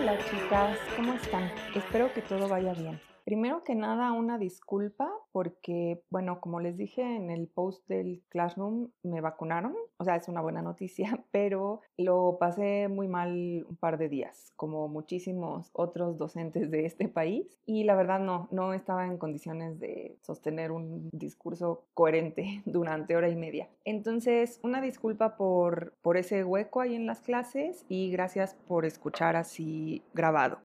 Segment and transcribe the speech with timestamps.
[0.00, 1.52] Hola chicas, ¿cómo están?
[1.74, 2.98] Espero que todo vaya bien.
[3.30, 8.88] Primero que nada, una disculpa porque, bueno, como les dije en el post del Classroom,
[9.04, 13.98] me vacunaron, o sea, es una buena noticia, pero lo pasé muy mal un par
[13.98, 19.06] de días, como muchísimos otros docentes de este país, y la verdad no, no estaba
[19.06, 23.68] en condiciones de sostener un discurso coherente durante hora y media.
[23.84, 29.36] Entonces, una disculpa por, por ese hueco ahí en las clases y gracias por escuchar
[29.36, 30.58] así grabado.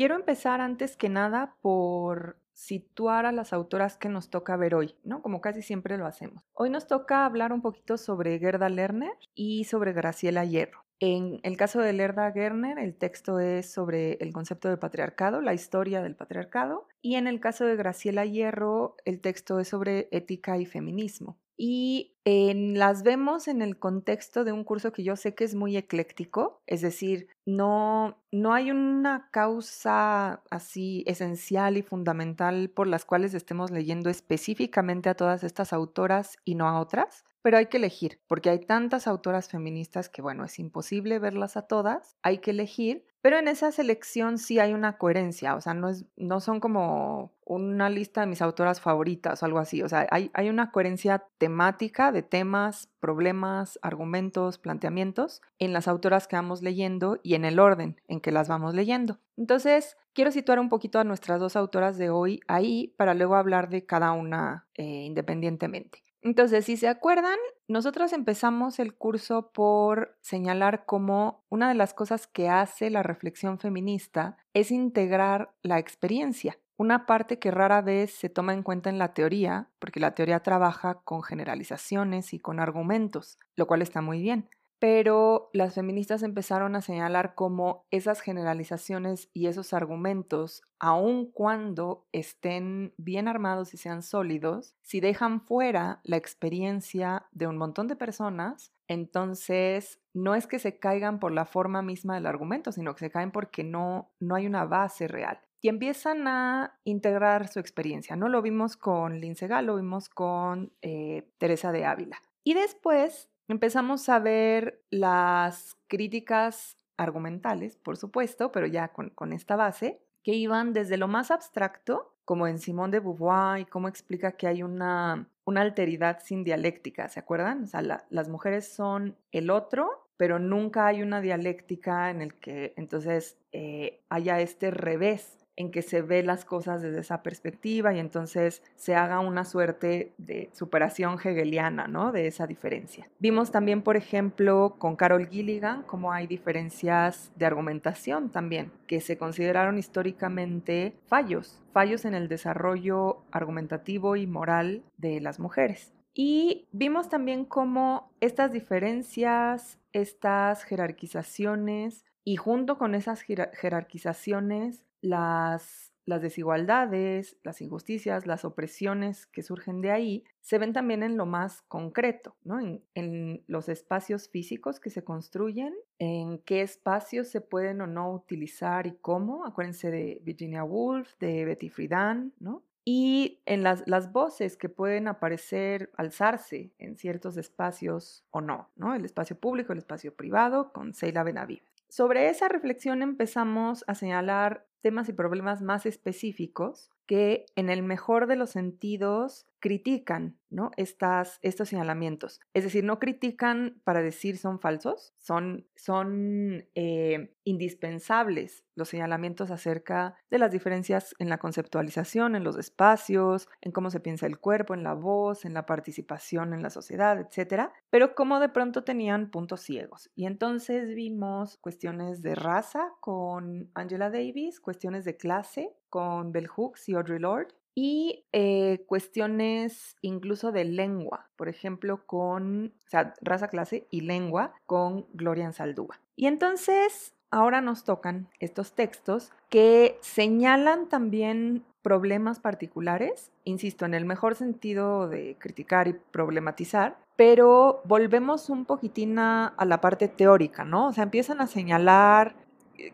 [0.00, 4.96] Quiero empezar antes que nada por situar a las autoras que nos toca ver hoy,
[5.04, 5.20] ¿no?
[5.20, 6.42] Como casi siempre lo hacemos.
[6.54, 10.86] Hoy nos toca hablar un poquito sobre Gerda Lerner y sobre Graciela Hierro.
[11.00, 15.54] En el caso de Lerda Gerner, el texto es sobre el concepto de patriarcado, la
[15.54, 20.58] historia del patriarcado, y en el caso de Graciela Hierro, el texto es sobre ética
[20.58, 21.38] y feminismo.
[21.56, 25.76] Y las vemos en el contexto de un curso que yo sé que es muy
[25.76, 33.34] ecléctico, es decir, no, no hay una causa así esencial y fundamental por las cuales
[33.34, 38.20] estemos leyendo específicamente a todas estas autoras y no a otras, pero hay que elegir,
[38.26, 43.06] porque hay tantas autoras feministas que, bueno, es imposible verlas a todas, hay que elegir,
[43.22, 47.32] pero en esa selección sí hay una coherencia, o sea, no, es, no son como
[47.44, 51.26] una lista de mis autoras favoritas o algo así, o sea, hay, hay una coherencia
[51.38, 57.58] temática de temas, problemas, argumentos, planteamientos en las autoras que vamos leyendo y en el
[57.58, 59.18] orden en que las vamos leyendo.
[59.36, 63.68] Entonces, quiero situar un poquito a nuestras dos autoras de hoy ahí para luego hablar
[63.68, 66.04] de cada una eh, independientemente.
[66.22, 72.26] Entonces, si se acuerdan, nosotros empezamos el curso por señalar cómo una de las cosas
[72.26, 78.28] que hace la reflexión feminista es integrar la experiencia, una parte que rara vez se
[78.28, 83.38] toma en cuenta en la teoría, porque la teoría trabaja con generalizaciones y con argumentos,
[83.56, 84.48] lo cual está muy bien
[84.80, 92.94] pero las feministas empezaron a señalar cómo esas generalizaciones y esos argumentos, aun cuando estén
[92.96, 98.72] bien armados y sean sólidos, si dejan fuera la experiencia de un montón de personas,
[98.88, 103.10] entonces no es que se caigan por la forma misma del argumento, sino que se
[103.10, 105.40] caen porque no, no hay una base real.
[105.60, 108.16] Y empiezan a integrar su experiencia.
[108.16, 112.22] No lo vimos con Lince lo vimos con eh, Teresa de Ávila.
[112.42, 120.02] Y después empezamos a ver las críticas argumentales, por supuesto, pero ya con, esta base,
[120.22, 124.46] que iban desde lo más abstracto, como en Simón de Beauvoir, y cómo explica que
[124.46, 127.64] hay una, una alteridad sin dialéctica, ¿se acuerdan?
[127.64, 132.74] O sea, las mujeres son el otro, pero nunca hay una dialéctica en el que
[132.76, 137.98] entonces eh, haya este revés en que se ve las cosas desde esa perspectiva y
[137.98, 142.12] entonces se haga una suerte de superación hegeliana, ¿no?
[142.12, 143.10] De esa diferencia.
[143.18, 149.18] Vimos también, por ejemplo, con Carol Gilligan, cómo hay diferencias de argumentación también, que se
[149.18, 155.92] consideraron históricamente fallos, fallos en el desarrollo argumentativo y moral de las mujeres.
[156.14, 167.36] Y vimos también cómo estas diferencias, estas jerarquizaciones y junto con esas jerarquizaciones las, desigualdades,
[167.44, 172.36] las injusticias, las opresiones que surgen de ahí, se ven también en lo más concreto,
[172.42, 172.58] ¿no?
[172.58, 178.12] En, en, los espacios físicos que se construyen, en qué espacios se pueden o no
[178.12, 179.46] utilizar y cómo.
[179.46, 182.64] Acuérdense de Virginia Woolf, de Betty Friedan, ¿no?
[182.84, 188.94] Y en las, las voces que pueden aparecer, alzarse en ciertos espacios o no, ¿no?
[188.94, 191.70] El espacio público, el espacio privado, con Seila Benavides.
[191.90, 198.26] Sobre esa reflexión empezamos a señalar temas y problemas más específicos que en el mejor
[198.26, 200.72] de los sentidos critican ¿no?
[200.76, 202.40] Estas, estos señalamientos.
[202.54, 210.16] Es decir, no critican para decir son falsos, son, son eh, indispensables los señalamientos acerca
[210.30, 214.74] de las diferencias en la conceptualización, en los espacios, en cómo se piensa el cuerpo,
[214.74, 217.70] en la voz, en la participación en la sociedad, etc.
[217.90, 220.10] Pero como de pronto tenían puntos ciegos.
[220.14, 226.88] Y entonces vimos cuestiones de raza con Angela Davis, cuestiones de clase con Bell Hooks
[226.88, 233.48] y Audre Lorde, y eh, cuestiones incluso de lengua, por ejemplo, con, o sea, raza,
[233.48, 236.00] clase y lengua con Gloria Ansaldúa.
[236.16, 244.04] Y entonces, ahora nos tocan estos textos que señalan también problemas particulares, insisto, en el
[244.04, 250.88] mejor sentido de criticar y problematizar, pero volvemos un poquitín a, la parte teórica, ¿no?
[250.88, 252.34] O sea, empiezan a señalar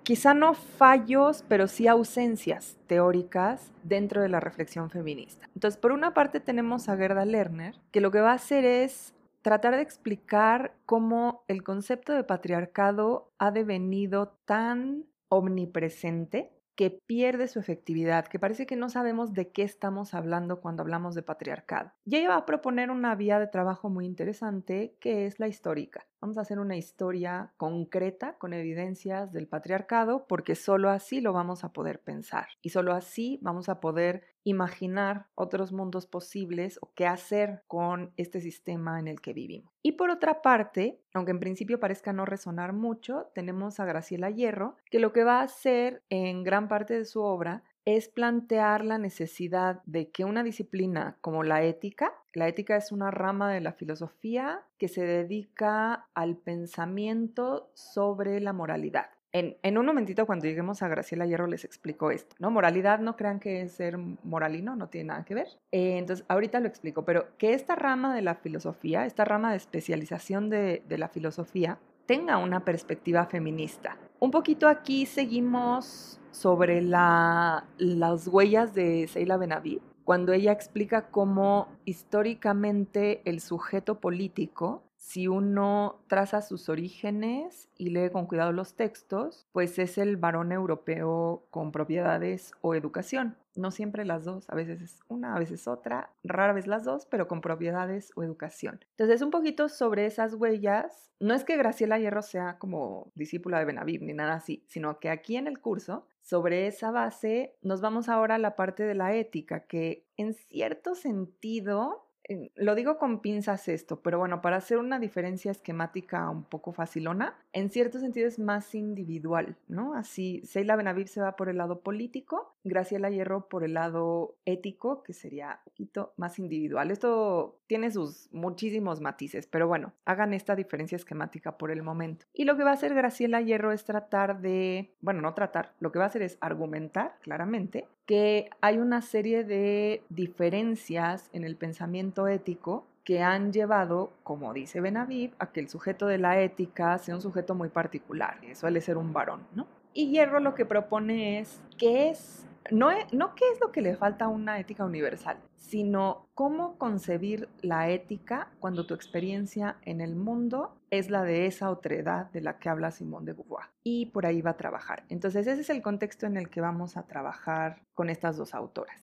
[0.03, 5.49] quizá no fallos, pero sí ausencias teóricas dentro de la reflexión feminista.
[5.55, 9.15] Entonces, por una parte tenemos a Gerda Lerner, que lo que va a hacer es
[9.43, 17.59] tratar de explicar cómo el concepto de patriarcado ha devenido tan omnipresente que pierde su
[17.59, 21.93] efectividad, que parece que no sabemos de qué estamos hablando cuando hablamos de patriarcado.
[22.05, 26.07] Y ella va a proponer una vía de trabajo muy interesante que es la histórica.
[26.27, 31.63] Vamos a hacer una historia concreta con evidencias del patriarcado porque solo así lo vamos
[31.63, 37.07] a poder pensar y solo así vamos a poder imaginar otros mundos posibles o qué
[37.07, 39.73] hacer con este sistema en el que vivimos.
[39.85, 44.75] Y por otra parte, aunque en principio parezca no resonar mucho, tenemos a Graciela Hierro,
[44.91, 48.99] que lo que va a hacer en gran parte de su obra es plantear la
[48.99, 53.73] necesidad de que una disciplina como la ética, la ética es una rama de la
[53.73, 59.07] filosofía que se dedica al pensamiento sobre la moralidad.
[59.33, 62.51] En, un momentito, cuando lleguemos a Graciela Hierro, les explico esto, ¿no?
[62.51, 65.49] Moralidad, no crean que es ser moralino, no tiene nada que ver.
[65.73, 69.59] Eh, entonces, ahorita lo explico, pero que esta rama de la filosofía, esta rama de
[69.59, 73.99] especialización de, la filosofía, tenga una perspectiva feminista.
[74.21, 83.23] Un poquito aquí seguimos sobre las huellas de Seila Benavid, cuando ella explica cómo históricamente
[83.25, 89.79] el sujeto político si uno traza sus orígenes y lee con cuidado los textos, pues
[89.79, 93.37] es el varón europeo con propiedades o educación.
[93.55, 97.07] No siempre las dos, a veces es una, a veces otra, rara vez las dos,
[97.07, 98.85] pero con propiedades o educación.
[98.91, 101.13] Entonces, un poquito sobre esas huellas.
[101.21, 105.09] No es que Graciela Hierro sea como discípula de Benaviv ni nada así, sino que
[105.09, 109.15] aquí en el curso, sobre esa base, nos vamos ahora a la parte de la
[109.15, 112.06] ética, que en cierto sentido
[112.55, 117.37] lo digo con pinzas esto, pero bueno, para hacer una diferencia esquemática un poco facilona,
[117.53, 119.95] en cierto sentido es más individual, ¿no?
[119.95, 125.03] Así, Seila Benaviv se va por el lado político, Graciela Hierro por el lado ético,
[125.03, 126.91] que sería un poquito más individual.
[126.91, 132.27] Esto tiene sus muchísimos matices, pero bueno, hagan esta diferencia esquemática por el momento.
[132.33, 135.93] Y lo que va a hacer Graciela Hierro es tratar de, bueno, no tratar, lo
[135.93, 141.57] que va a hacer es argumentar claramente que hay una serie de diferencias en el
[141.57, 146.99] pensamiento ético que han llevado, como dice Benaviv, a que el sujeto de la ética
[146.99, 149.67] sea un sujeto muy particular, y suele ser un varón, ¿no?
[149.93, 153.97] Y Hierro lo que propone es qué es no, no qué es lo que le
[153.97, 160.15] falta a una ética universal, sino cómo concebir la ética cuando tu experiencia en el
[160.17, 163.67] mundo es la de esa otredad de la que habla Simón de Beauvoir.
[163.83, 165.05] Y por ahí va a trabajar.
[165.09, 168.97] Entonces ese es el contexto en el que vamos a trabajar con estas dos autoras.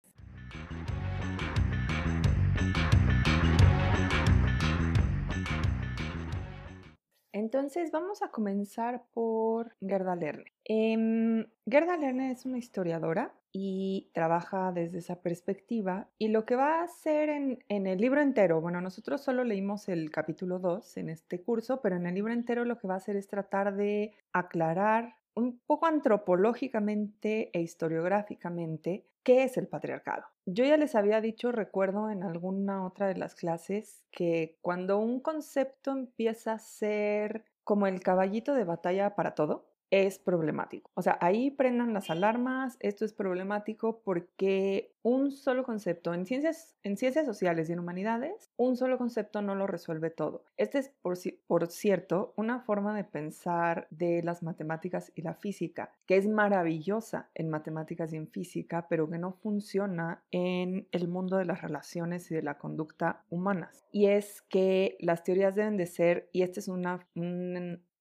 [7.43, 10.53] Entonces vamos a comenzar por Gerda Lerner.
[10.63, 16.07] Em, Gerda Lerner es una historiadora y trabaja desde esa perspectiva.
[16.17, 19.89] Y lo que va a hacer en, en, el libro entero, bueno, nosotros solo leímos
[19.89, 22.97] el capítulo 2 en este curso, pero en el libro entero lo que va a
[22.97, 30.25] hacer es tratar de aclarar un poco antropológicamente e historiográficamente qué es el patriarcado.
[30.45, 35.21] Yo ya les había dicho, recuerdo en alguna otra de las clases, que cuando un
[35.21, 40.89] concepto empieza a ser como el caballito de batalla para todo, es problemático.
[40.95, 46.75] O sea, ahí prendan las alarmas, esto es problemático porque un solo concepto en ciencias,
[46.81, 50.45] en ciencias sociales y en humanidades, un solo concepto no lo resuelve todo.
[50.57, 55.91] Este es, por, por cierto, una forma de pensar de las matemáticas y la física,
[56.07, 61.37] que es maravillosa en matemáticas y en física, pero que no funciona en el mundo
[61.37, 63.85] de las relaciones y de la conducta humanas.
[63.91, 67.05] Y es que las teorías deben de ser, y esta es una,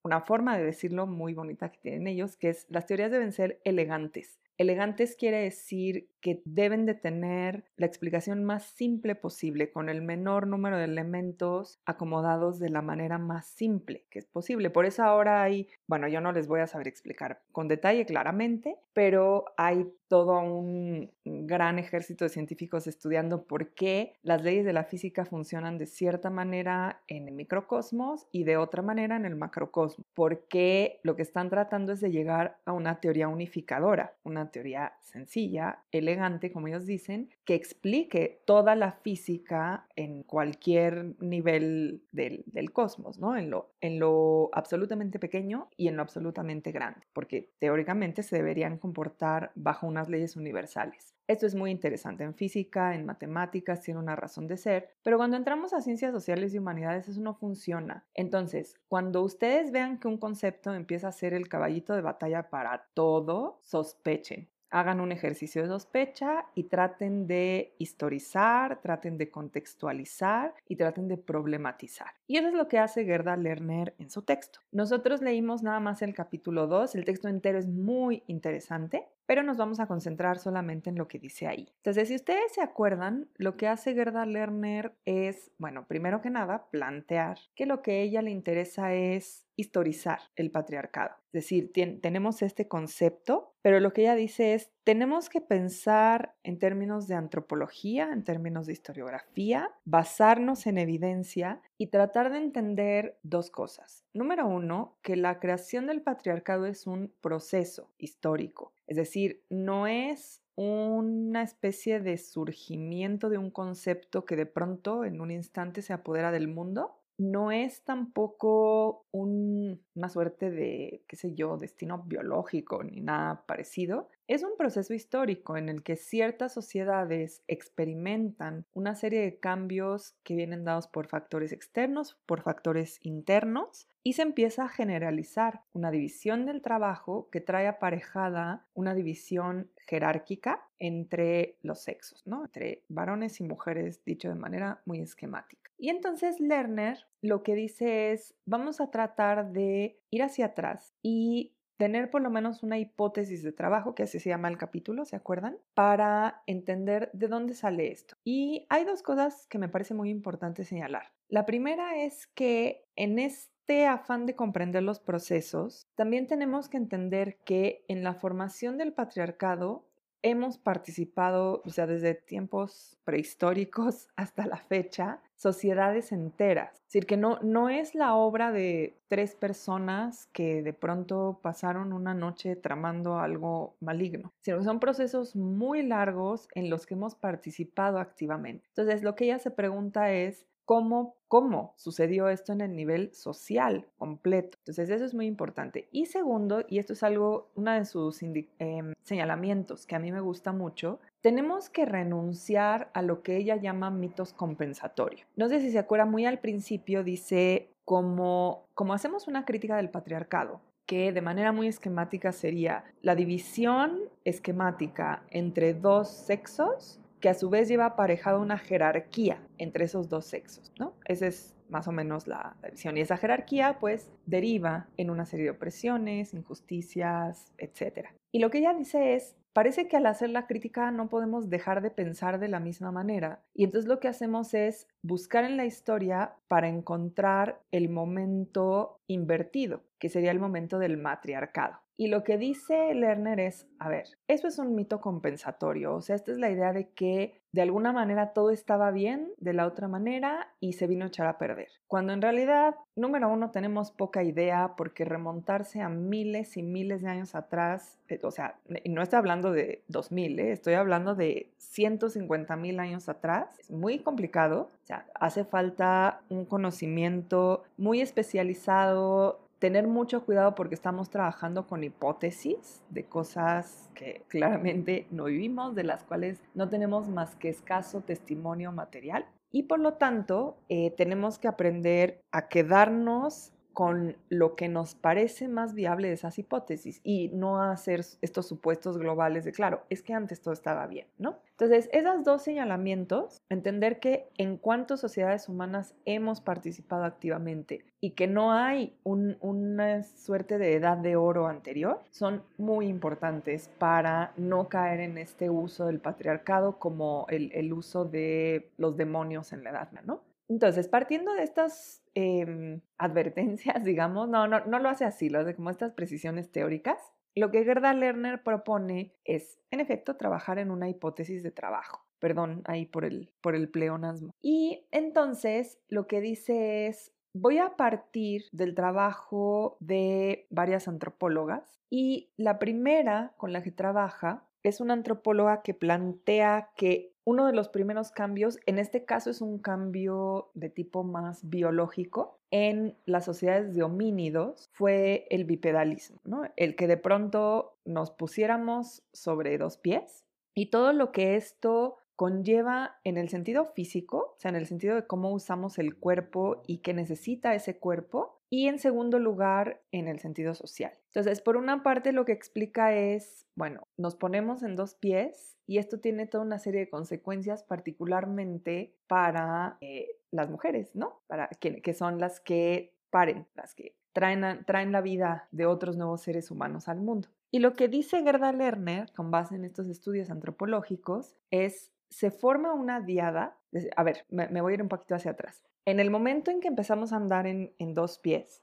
[0.05, 3.61] una forma de decirlo muy bonita que tienen ellos, que es las teorías deben ser
[3.65, 4.39] elegantes.
[4.59, 10.47] Elegantes quiere decir que deben de tener la explicación más simple posible, con el menor
[10.47, 14.71] número de elementos acomodados de la manera más simple que es posible.
[14.71, 18.77] Por eso ahora hay, bueno, yo no les voy a saber explicar con detalle claramente,
[18.93, 24.85] pero hay todo un gran ejército de científicos estudiando por qué las leyes de la
[24.85, 30.07] física funcionan de cierta manera en el microcosmos y de otra manera en el macrocosmos.
[30.13, 35.79] Porque lo que están tratando es de llegar a una teoría unificadora, una teoría sencilla,
[35.93, 43.37] elegante, como ellos dicen, que explique toda la física en cualquier nivel del, cosmos, ¿no?
[43.37, 48.79] En lo, en lo absolutamente pequeño y en lo absolutamente grande, porque teóricamente se deberían
[48.79, 51.15] comportar bajo unas leyes universales.
[51.29, 52.25] Esto es muy interesante.
[52.25, 56.53] En física, en matemáticas, tiene una razón de ser, pero cuando entramos a ciencias sociales
[56.53, 58.05] y humanidades eso no funciona.
[58.15, 62.89] Entonces, cuando ustedes vean que un concepto empieza a ser el caballito de batalla para
[62.95, 70.77] todo, sospechen hagan un ejercicio de sospecha y traten de historizar, traten de contextualizar y
[70.77, 72.11] traten de problematizar.
[72.27, 74.61] Y eso es lo que hace Gerda Lerner en su texto.
[74.73, 79.57] Nosotros leímos nada más el capítulo 2, el texto entero es muy interesante, pero nos
[79.57, 81.73] vamos a concentrar solamente en lo que dice ahí.
[81.77, 86.67] Entonces, si ustedes se acuerdan, lo que hace Gerda Lerner es, bueno, primero que nada,
[86.71, 91.15] plantear que lo que a ella le interesa es historizar el patriarcado.
[91.27, 96.59] Es decir, tenemos este concepto, pero lo que ella dice es, tenemos que pensar en
[96.59, 103.51] términos de antropología, en términos de historiografía, basarnos en evidencia y tratar de entender dos
[103.51, 104.05] cosas.
[104.15, 108.73] Número uno, que la creación del patriarcado es un proceso histórico.
[108.87, 115.21] Es decir, no es una especie de surgimiento de un concepto que de pronto en
[115.21, 121.57] un instante se apodera del mundo, no es tampoco una suerte de, qué sé yo,
[121.57, 124.09] destino biológico ni nada parecido.
[124.33, 130.35] Es un proceso histórico en el que ciertas sociedades experimentan una serie de cambios que
[130.35, 136.47] vienen dados por factores externos, por factores internos, y se empieza a generalizar una división
[136.47, 142.47] del trabajo que trae aparejada una división jerárquica entre los sexos, ¿no?
[142.47, 145.71] Entre varones y mujeres, dicho de manera muy esquemática.
[145.77, 151.53] Y entonces Lerner lo que dice es, vamos a tratar de ir hacia atrás y
[151.77, 155.17] tener por lo menos una hipótesis de trabajo, que así se llama el capítulo, ¿se
[155.17, 155.59] acuerdan?
[155.75, 158.17] Para entender de dónde sale esto.
[158.25, 161.13] Y hay dos cosas que me parece muy importante señalar.
[161.29, 167.39] La primera es que en este afán de comprender los procesos, también tenemos que entender
[167.45, 169.87] que en la formación del patriarcado
[170.23, 176.75] hemos participado, o sea, desde tiempos prehistóricos hasta la fecha, sociedades enteras.
[176.75, 181.93] Es decir, que no, no es la obra de tres personas que de pronto pasaron
[181.93, 187.15] una noche tramando algo maligno, sino que son procesos muy largos en los que hemos
[187.15, 188.69] participado activamente.
[188.69, 193.87] Entonces, lo que ella se pregunta es, cómo, cómo sucedió esto en el nivel social
[193.99, 194.57] completo.
[194.63, 195.87] Entonces eso es muy importante.
[195.93, 200.23] Y segundo, y esto es algo, uno de sus em, señalamientos que a mí me
[200.23, 205.29] gusta mucho, tenemos que renunciar a lo que ella llama mitos compensatorios.
[205.37, 209.91] No sé si se acuerda, muy al principio dice, como, como hacemos una crítica del
[209.91, 217.35] patriarcado, que de manera muy esquemática sería la división esquemática entre dos sexos que a
[217.35, 220.95] su vez lleva aparejada una jerarquía entre esos dos sexos, ¿no?
[221.05, 222.99] Esa es más o menos la, visión.
[222.99, 228.09] Y esa jerarquía, pues, deriva en una serie de opresiones, injusticias, etc.
[228.33, 231.81] Y lo que ella dice es, parece que al hacer la crítica no podemos dejar
[231.81, 233.41] de pensar de la misma manera.
[233.55, 239.85] Y entonces lo que hacemos es buscar en la historia para encontrar el momento invertido,
[240.01, 241.79] que sería el momento del matriarcado.
[242.03, 246.17] Y lo que dice Lerner es, a ver, eso es un mito compensatorio, o sea,
[246.17, 249.87] esta es la idea de que de alguna manera todo estaba bien de la otra
[249.87, 251.69] manera y se vino a echar a perder.
[251.87, 257.09] Cuando en realidad, número uno, tenemos poca idea porque remontarse a miles y miles de
[257.11, 260.53] años atrás, eh, o sea, no estoy hablando de 2000, ¿eh?
[260.53, 266.47] estoy hablando de 150 mil años atrás, es muy complicado, o sea, hace falta un
[266.47, 275.07] conocimiento muy especializado tener mucho cuidado porque estamos trabajando con hipótesis de cosas que claramente
[275.13, 279.25] no vivimos, de las cuales no tenemos más que escaso testimonio material.
[279.53, 285.49] Y por lo tanto, eh, tenemos que aprender a quedarnos con lo que nos parece
[285.49, 290.15] más viable de esas hipótesis y no hacer estos supuestos globales de, claro, es que
[290.15, 291.39] antes todo estaba bien, ¿no?
[291.53, 298.27] Entonces, esos dos señalamientos, entender que en cuántas sociedades humanas hemos participado activamente y que
[298.27, 305.01] no hay una suerte de edad de oro anterior, son muy importantes para no caer
[305.01, 309.93] en este uso del patriarcado como el, el uso de los demonios en la edad,
[310.05, 310.21] ¿no?
[310.53, 315.55] Entonces, partiendo de estas em, advertencias, digamos, no, no, no lo hace así, lo hace
[315.55, 316.99] como estas precisiones teóricas.
[317.35, 322.05] Lo que Gerda Lerner propone es, en efecto, trabajar en una hipótesis de trabajo.
[322.19, 324.33] Perdón, ahí por el, por el pleonasmo.
[324.43, 332.31] Y entonces lo que dice es, voy a partir del trabajo de varias antropólogas y
[332.37, 337.69] la primera con la que trabaja es una antropóloga que plantea que uno de los
[337.69, 343.75] primeros cambios, en este caso es un cambio de tipo más biológico, en las sociedades
[343.75, 346.21] de homínidos fue el bipedalismo.
[346.57, 350.25] El que de pronto nos pusiéramos sobre dos pies
[350.55, 354.97] y todo lo que esto conlleva en el sentido físico, o sea, en el sentido
[354.97, 360.09] de cómo usamos el cuerpo y que necesita ese cuerpo, y en segundo lugar en
[360.09, 360.93] el sentido social.
[361.07, 365.79] Entonces, por una parte lo que explica es, bueno, nos ponemos en dos pies y
[365.79, 371.23] esto tiene toda una serie de consecuencias particularmente para eh, las mujeres, ¿no?
[371.29, 375.97] Para que, que son las que paren, las que traen, traen la vida de otros
[375.97, 377.31] nuevos seres humanos al mundo.
[377.51, 382.75] Y lo que dice Gerda Lerner, con base en estos estudios antropológicos, es se forma
[382.75, 383.57] una diada.
[383.97, 385.65] A ver, me, voy a ir un poquito hacia atrás.
[385.85, 388.63] En el momento en que empezamos a andar en, dos pies,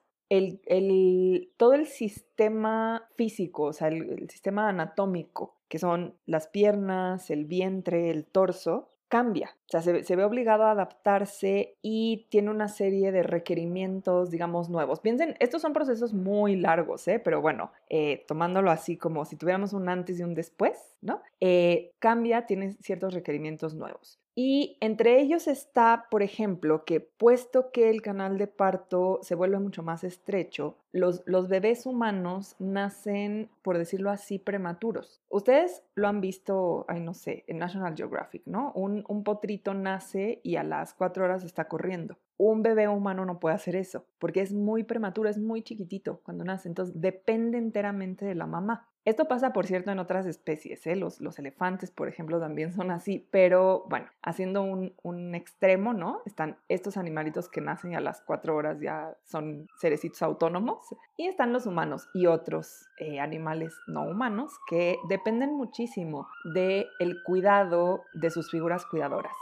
[1.57, 8.09] todo el sistema físico, o sea, el, sistema anatómico, que son las piernas, el vientre,
[8.09, 9.57] el torso, cambia.
[9.65, 14.99] O sea, se, ve obligado a adaptarse y tiene una serie de requerimientos, digamos, nuevos.
[15.01, 17.19] Piensen, estos son procesos muy largos, ¿eh?
[17.19, 21.21] Pero bueno, eh, tomándolo así como si tuviéramos un antes y un después, ¿no?
[21.41, 24.19] Eh, cambia, tiene ciertos requerimientos nuevos.
[24.41, 29.59] Y entre ellos está, por ejemplo, que puesto que el canal de parto se vuelve
[29.59, 35.21] mucho más estrecho, los, bebés humanos nacen, por decirlo así, prematuros.
[35.27, 38.71] Ustedes lo han visto, ay, no sé, en National Geographic, ¿no?
[38.75, 42.17] Un, un potrito nace y a las cuatro horas está corriendo.
[42.41, 46.45] Un bebé humano no puede hacer eso porque es muy prematuro, es muy chiquitito cuando
[46.45, 48.87] nace, entonces depende enteramente de la mamá.
[49.03, 50.95] Esto pasa, por cierto, en otras especies, ¿eh?
[50.95, 56.21] los, elefantes, por ejemplo, también son así, pero bueno, haciendo un, extremo, ¿no?
[56.25, 60.79] Están estos animalitos que nacen y a las cuatro horas ya son cerecitos autónomos,
[61.17, 67.23] y están los humanos y otros eh, animales no humanos que dependen muchísimo del el
[67.23, 69.33] cuidado de sus figuras cuidadoras.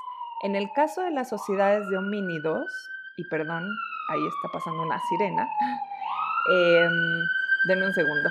[0.44, 2.66] En el caso de las sociedades de homínidos,
[3.18, 3.64] y perdón,
[4.10, 5.48] ahí está pasando una sirena,
[6.54, 6.88] eh,
[7.68, 8.30] denme un segundo.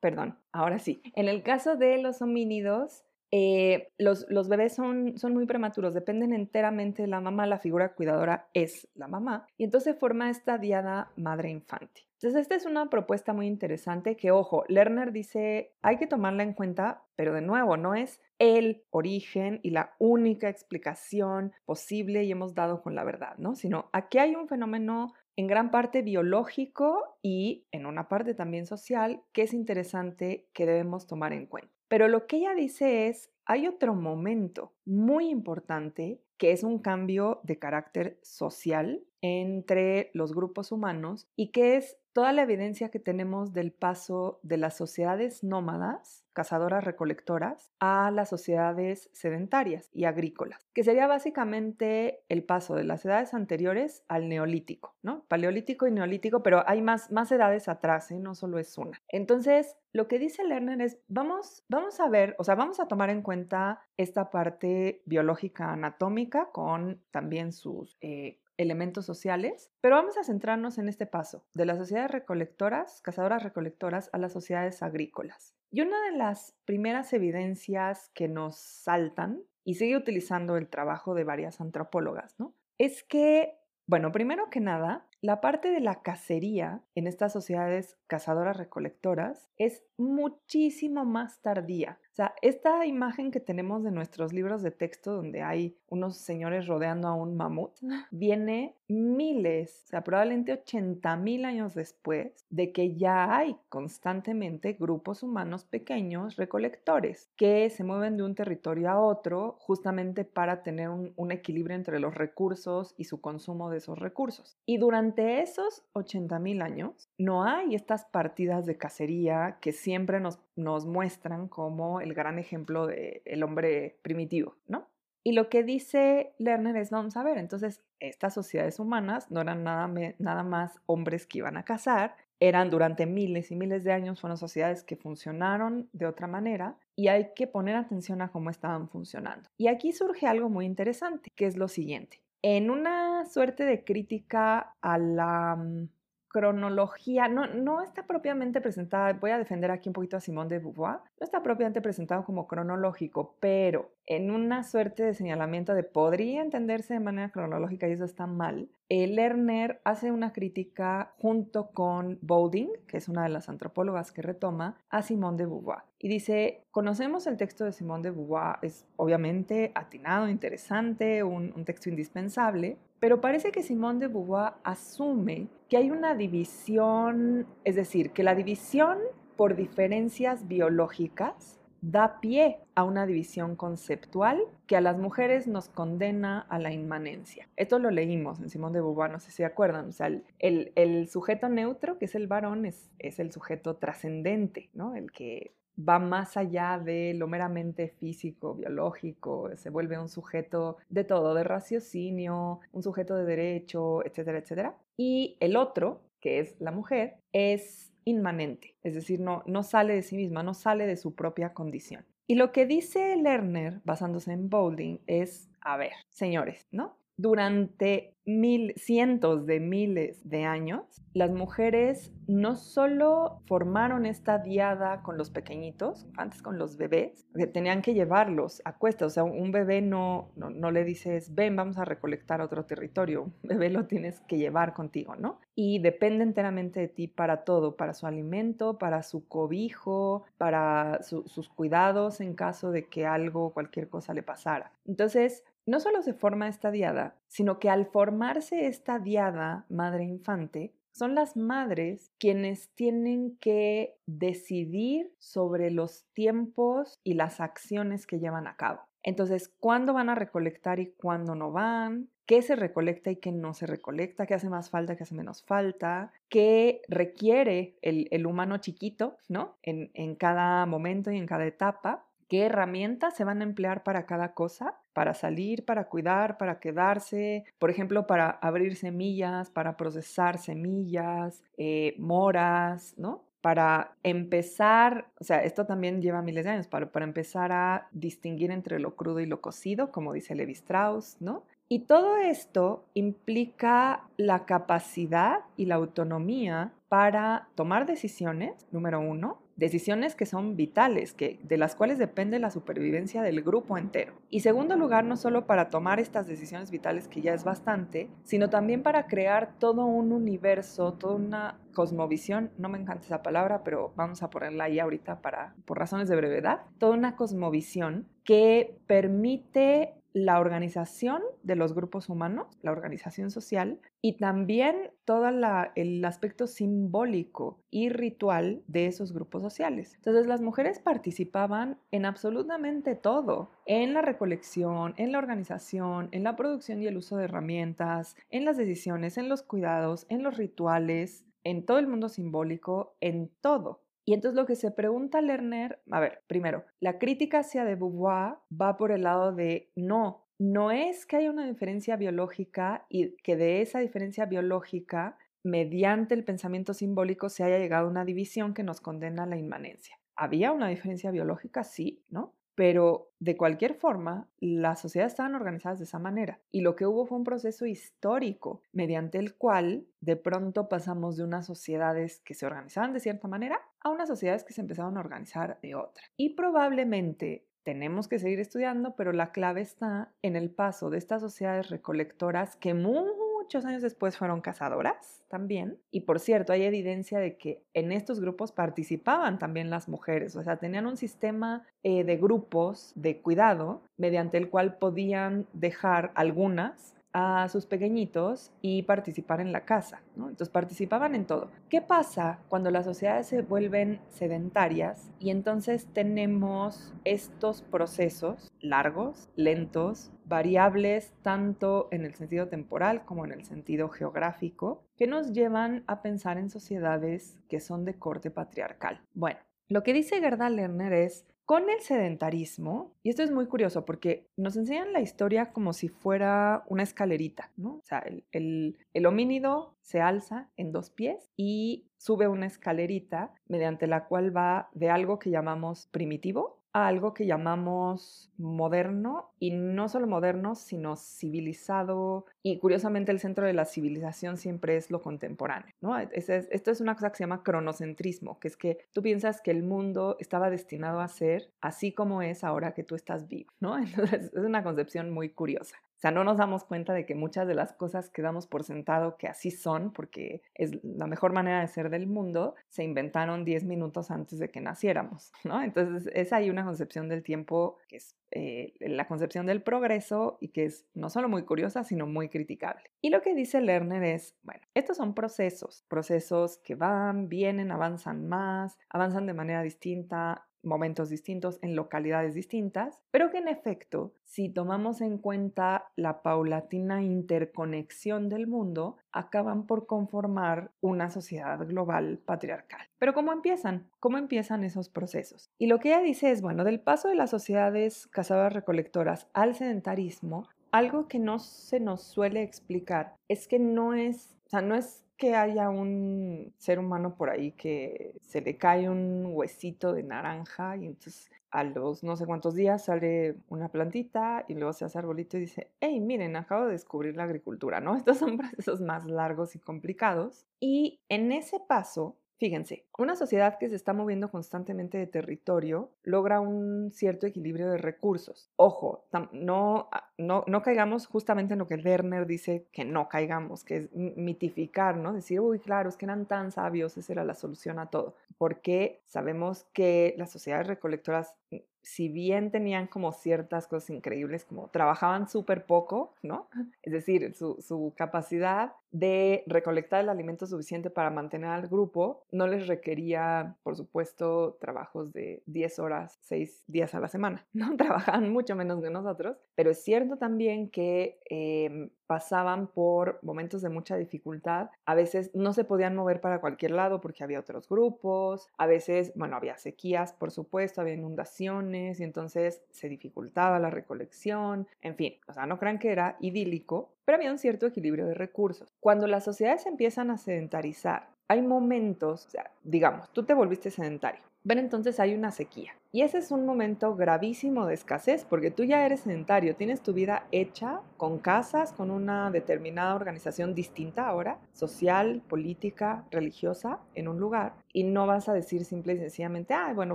[0.00, 1.02] Perdón, ahora sí.
[1.14, 6.32] En el caso de los homínidos, eh, los, los, bebés son, son muy prematuros, dependen
[6.32, 11.12] enteramente de la mamá, la figura cuidadora es la mamá, y entonces forma esta diada
[11.16, 12.10] madre-infante.
[12.22, 16.52] Entonces, esta es una propuesta muy interesante que, ojo, Lerner dice, hay que tomarla en
[16.52, 22.54] cuenta, pero de nuevo, no es el origen y la única explicación posible y hemos
[22.54, 23.54] dado con la verdad, ¿no?
[23.54, 29.22] Sino aquí hay un fenómeno en gran parte biológico y en una parte también social
[29.32, 31.79] que es interesante que debemos tomar en cuenta.
[31.90, 37.40] Pero lo que ella dice es, hay otro momento muy importante que es un cambio
[37.42, 43.52] de carácter social entre los grupos humanos y que es toda la evidencia que tenemos
[43.52, 50.84] del paso de las sociedades nómadas, cazadoras recolectoras, a las sociedades sedentarias y agrícolas, que
[50.84, 55.24] sería básicamente el paso de las edades anteriores al neolítico, ¿no?
[55.28, 58.18] Paleolítico y neolítico, pero hay más, más edades atrás, ¿eh?
[58.18, 59.00] no solo es una.
[59.08, 63.10] Entonces, lo que dice Lerner es, vamos, vamos a ver, o sea, vamos a tomar
[63.10, 70.24] en cuenta esta parte biológica anatómica con también sus eh, elementos sociales, pero vamos a
[70.24, 75.54] centrarnos en este paso, de las sociedades recolectoras, cazadoras recolectoras, a las sociedades agrícolas.
[75.70, 81.24] Y una de las primeras evidencias que nos saltan, y sigue utilizando el trabajo de
[81.24, 82.54] varias antropólogas, ¿no?
[82.78, 88.56] Es que, bueno, primero que nada, la parte de la cacería en estas sociedades cazadoras
[88.56, 91.98] recolectoras es muchísimo más tardía.
[92.12, 96.66] O sea, esta imagen que tenemos de nuestros libros de texto donde hay unos señores
[96.66, 97.72] rodeando a un mamut,
[98.10, 105.22] viene miles, o sea, probablemente 80 mil años después de que ya hay constantemente grupos
[105.22, 111.12] humanos pequeños recolectores que se mueven de un territorio a otro justamente para tener un,
[111.16, 114.58] un equilibrio entre los recursos y su consumo de esos recursos.
[114.66, 120.40] Y durante esos 80 mil años no hay estas partidas de cacería que siempre nos,
[120.56, 124.88] nos muestran como el gran ejemplo del hombre primitivo, ¿no?
[125.22, 129.64] Y lo que dice Lerner es, vamos a ver, entonces estas sociedades humanas no eran
[129.64, 129.86] nada,
[130.18, 134.38] nada más hombres que iban a cazar, eran durante miles y miles de años, fueron
[134.38, 139.50] sociedades que funcionaron de otra manera y hay que poner atención a cómo estaban funcionando.
[139.58, 142.22] Y aquí surge algo muy interesante, que es lo siguiente.
[142.40, 145.88] En una suerte de crítica a la mm,
[146.30, 150.60] cronología, no, no está propiamente presentada, voy a defender aquí un poquito a Simón de
[150.60, 156.42] Beauvoir, no está propiamente presentado como cronológico, pero en una suerte de señalamiento de podría
[156.42, 162.18] entenderse de manera cronológica y eso está mal, el Lerner hace una crítica junto con
[162.22, 165.84] Bowding, que es una de las antropólogas que retoma, a Simón de Beauvoir.
[166.00, 171.64] Y dice, conocemos el texto de Simón de Beauvoir, es obviamente atinado, interesante, un, un
[171.64, 178.10] texto indispensable, pero parece que Simón de Beauvoir asume que hay una división, es decir,
[178.10, 178.98] que la división
[179.36, 186.40] por diferencias biológicas da pie a una división conceptual que a las mujeres nos condena
[186.48, 187.48] a la inmanencia.
[187.56, 189.88] Esto lo leímos en Simón de Beauvoir, no sé si se acuerdan.
[189.88, 194.94] O sea, el, sujeto neutro, que es el varón, es, es el sujeto trascendente, ¿no?
[194.94, 201.04] El que va más allá de lo meramente físico, biológico, se vuelve un sujeto de
[201.04, 204.76] todo, de raciocinio, un sujeto de derecho, etcétera, etcétera.
[204.96, 210.02] Y el otro, que es la mujer, es inmanente, es decir, no, no sale de
[210.02, 212.04] sí misma, no sale de su propia condición.
[212.26, 216.99] Y lo que dice Lerner, basándose en Boulding, es, a ver, señores, ¿no?
[217.20, 225.18] Durante mil, cientos de miles de años, las mujeres no solo formaron esta diada con
[225.18, 229.08] los pequeñitos, antes con los bebés, que tenían que llevarlos a cuestas.
[229.08, 233.24] O sea, un bebé no, no, le dices, ven, vamos a recolectar otro territorio.
[233.24, 235.40] Un bebé lo tienes que llevar contigo, ¿no?
[235.54, 241.48] Y depende enteramente de ti para todo, para su alimento, para su cobijo, para sus
[241.50, 244.72] cuidados en caso de que algo, cualquier cosa le pasara.
[244.86, 251.14] Entonces, no solo se forma esta diada, sino que al formarse esta diada madre-infante, son
[251.14, 258.56] las madres quienes tienen que decidir sobre los tiempos y las acciones que llevan a
[258.56, 258.80] cabo.
[259.02, 262.10] Entonces, ¿cuándo van a recolectar y cuándo no van?
[262.26, 264.26] ¿Qué se recolecta y qué no se recolecta?
[264.26, 266.12] ¿Qué hace más falta, qué hace menos falta?
[266.28, 269.56] ¿Qué requiere el, humano chiquito, ¿no?
[269.62, 274.06] En, en cada momento y en cada etapa qué herramientas se van a emplear para
[274.06, 280.38] cada cosa, para salir, para cuidar, para quedarse, por ejemplo, para abrir semillas, para procesar
[280.38, 283.24] semillas, eh, moras, ¿no?
[283.40, 288.50] Para empezar, o sea, esto también lleva miles de años, para, para empezar a distinguir
[288.50, 291.44] entre lo crudo y lo cocido, como dice Levi Strauss, ¿no?
[291.72, 300.16] Y todo esto implica la capacidad y la autonomía para tomar decisiones, número uno, decisiones
[300.16, 304.14] que son vitales, que, de las cuales depende la supervivencia del grupo entero.
[304.30, 308.48] Y segundo lugar, no solo para tomar estas decisiones vitales, que ya es bastante, sino
[308.48, 313.92] también para crear todo un universo, toda una cosmovisión, no me encanta esa palabra, pero
[313.96, 319.99] vamos a ponerla ahí ahorita para, por razones de brevedad, toda una cosmovisión que permite
[320.12, 327.60] la organización de los grupos humanos, la organización social y también todo el aspecto simbólico
[327.70, 329.94] y ritual de esos grupos sociales.
[329.96, 336.36] Entonces las mujeres participaban en absolutamente todo, en la recolección, en la organización, en la
[336.36, 341.24] producción y el uso de herramientas, en las decisiones, en los cuidados, en los rituales,
[341.44, 343.82] en todo el mundo simbólico, en todo.
[344.10, 348.38] Y entonces lo que se pregunta Lerner, a ver, primero, la crítica hacia de Beauvoir
[348.50, 353.36] va por el lado de no, no es que haya una diferencia biológica y que
[353.36, 358.64] de esa diferencia biológica, mediante el pensamiento simbólico, se haya llegado a una división que
[358.64, 359.96] nos condena a la inmanencia.
[360.16, 361.62] ¿Había una diferencia biológica?
[361.62, 362.34] Sí, ¿no?
[362.56, 366.40] Pero de cualquier forma, las sociedades estaban organizadas de esa manera.
[366.50, 371.22] Y lo que hubo fue un proceso histórico mediante el cual de pronto pasamos de
[371.22, 375.00] unas sociedades que se organizaban de cierta manera a unas sociedades que se empezaron a
[375.00, 376.02] organizar de otra.
[376.16, 381.20] Y probablemente tenemos que seguir estudiando, pero la clave está en el paso de estas
[381.20, 385.78] sociedades recolectoras que muchos años después fueron cazadoras también.
[385.90, 390.42] Y por cierto, hay evidencia de que en estos grupos participaban también las mujeres, o
[390.42, 396.96] sea, tenían un sistema eh, de grupos de cuidado mediante el cual podían dejar algunas
[397.12, 400.02] a sus pequeñitos y participar en la casa.
[400.16, 400.28] ¿no?
[400.28, 401.50] Entonces participaban en todo.
[401.68, 410.10] ¿Qué pasa cuando las sociedades se vuelven sedentarias y entonces tenemos estos procesos largos, lentos,
[410.24, 416.02] variables tanto en el sentido temporal como en el sentido geográfico, que nos llevan a
[416.02, 419.00] pensar en sociedades que son de corte patriarcal?
[419.14, 423.84] Bueno, lo que dice Gerda Lerner es con el sedentarismo, y esto es muy curioso
[423.84, 427.78] porque nos enseñan la historia como si fuera una escalerita, ¿no?
[427.78, 427.98] O sea,
[428.30, 434.36] el, el, homínido se alza en dos pies y sube una escalerita mediante la cual
[434.36, 440.54] va de algo que llamamos primitivo, a algo que llamamos moderno y no solo moderno,
[440.54, 442.26] sino civilizado.
[442.42, 445.74] Y curiosamente el centro de la civilización siempre es lo contemporáneo.
[445.80, 445.98] ¿no?
[445.98, 449.62] esto es una cosa que se llama cronocentrismo, que es que tú piensas que el
[449.62, 453.52] mundo estaba destinado a ser así como es ahora que tú estás vivo.
[453.60, 453.78] ¿no?
[453.78, 455.76] Entonces es una concepción muy curiosa.
[456.00, 458.64] O sea, no nos damos cuenta de que muchas de las cosas que damos por
[458.64, 463.44] sentado que así son, porque es la mejor manera de ser del mundo, se inventaron
[463.44, 465.60] 10 minutos antes de que naciéramos, ¿no?
[465.62, 470.48] Entonces es ahí una concepción del tiempo que es eh, la concepción del progreso y
[470.48, 472.84] que es no solo muy curiosa, sino muy criticable.
[473.02, 478.26] Y lo que dice Lerner es, bueno, estos son procesos, procesos que van, vienen, avanzan
[478.26, 484.48] más, avanzan de manera distinta, momentos distintos, en localidades distintas, pero que en efecto, si
[484.48, 492.86] tomamos en cuenta la paulatina interconexión del mundo, acaban por conformar una sociedad global patriarcal.
[492.98, 493.88] Pero ¿cómo empiezan?
[493.98, 495.50] ¿Cómo empiezan esos procesos?
[495.58, 499.54] Y lo que ella dice es, bueno, del paso de las sociedades cazadoras recolectoras al
[499.54, 504.74] sedentarismo, algo que no se nos suele explicar es que no es, o sea, no
[504.74, 510.02] es que haya un ser humano por ahí que se le cae un huesito de
[510.02, 514.86] naranja y entonces a los no sé cuántos días sale una plantita y luego se
[514.86, 517.96] hace arbolito y dice, hey, miren, acabo de descubrir la agricultura, ¿no?
[517.96, 520.46] Estos son procesos más largos y complicados.
[520.58, 526.40] Y en ese paso, Fíjense, una sociedad que se está moviendo constantemente de territorio logra
[526.40, 528.50] un cierto equilibrio de recursos.
[528.56, 533.64] Ojo, no, ah, no, no caigamos justamente en lo que Lerner dice que no caigamos,
[533.64, 535.12] que es mitificar, ¿no?
[535.12, 538.14] Decir, uy, claro, es que eran tan sabios, esa era la solución a todo.
[538.38, 541.34] Porque sabemos que las sociedades recolectoras
[541.82, 546.48] si bien tenían como ciertas cosas increíbles, como trabajaban súper poco, ¿no?
[546.82, 552.46] Es decir, su, su, capacidad de recolectar el alimento suficiente para mantener al grupo no
[552.46, 557.74] les requería, por supuesto, trabajos de 10 horas, 6 días a la semana, ¿no?
[557.76, 563.68] Trabajaban mucho menos que nosotros, pero es cierto también que em, pasaban por momentos de
[563.68, 564.70] mucha dificultad.
[564.84, 569.12] A veces no se podían mover para cualquier lado porque había otros grupos, a veces,
[569.14, 575.14] bueno, había sequías, por supuesto, había inundaciones y entonces se dificultaba la recolección, en fin,
[575.28, 578.72] o sea, no crean que era idílico, pero había un cierto equilibrio de recursos.
[578.80, 582.26] Cuando las sociedades empiezan a sedentarizar, hay momentos,
[582.64, 585.70] digamos, tú te volviste sedentario, ven entonces hay una sequía.
[585.92, 589.92] Y ese es un momento gravísimo de escasez porque tú ya eres sedentario, tienes tu
[589.92, 597.20] vida hecha con casas, con una determinada organización distinta ahora, social, política, religiosa, en un
[597.20, 599.94] lugar, y no vas a decir simple y sencillamente, ay, bueno,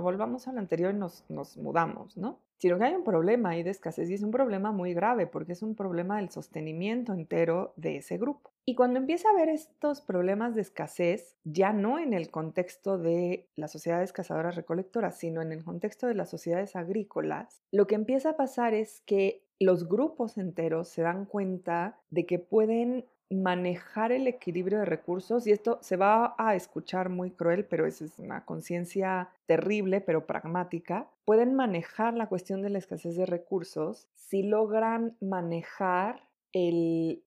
[0.00, 2.38] volvamos al anterior y nos, nos mudamos, ¿no?
[2.58, 5.52] Sino que hay un problema ahí de escasez y es un problema muy grave porque
[5.52, 8.52] es un problema del sostenimiento entero de ese grupo.
[8.64, 13.46] Y cuando empieza a haber estos problemas de escasez, ya no en el contexto de
[13.54, 18.30] las sociedades cazadoras recolectoras, sino en el contexto de las sociedades agrícolas, lo que empieza
[18.30, 24.26] a pasar es que los grupos enteros se dan cuenta de que pueden manejar el
[24.26, 29.30] equilibrio de recursos y esto se va a escuchar muy cruel, pero es una conciencia
[29.46, 31.08] terrible pero pragmática.
[31.24, 36.22] Pueden manejar la cuestión de la escasez de recursos si logran manejar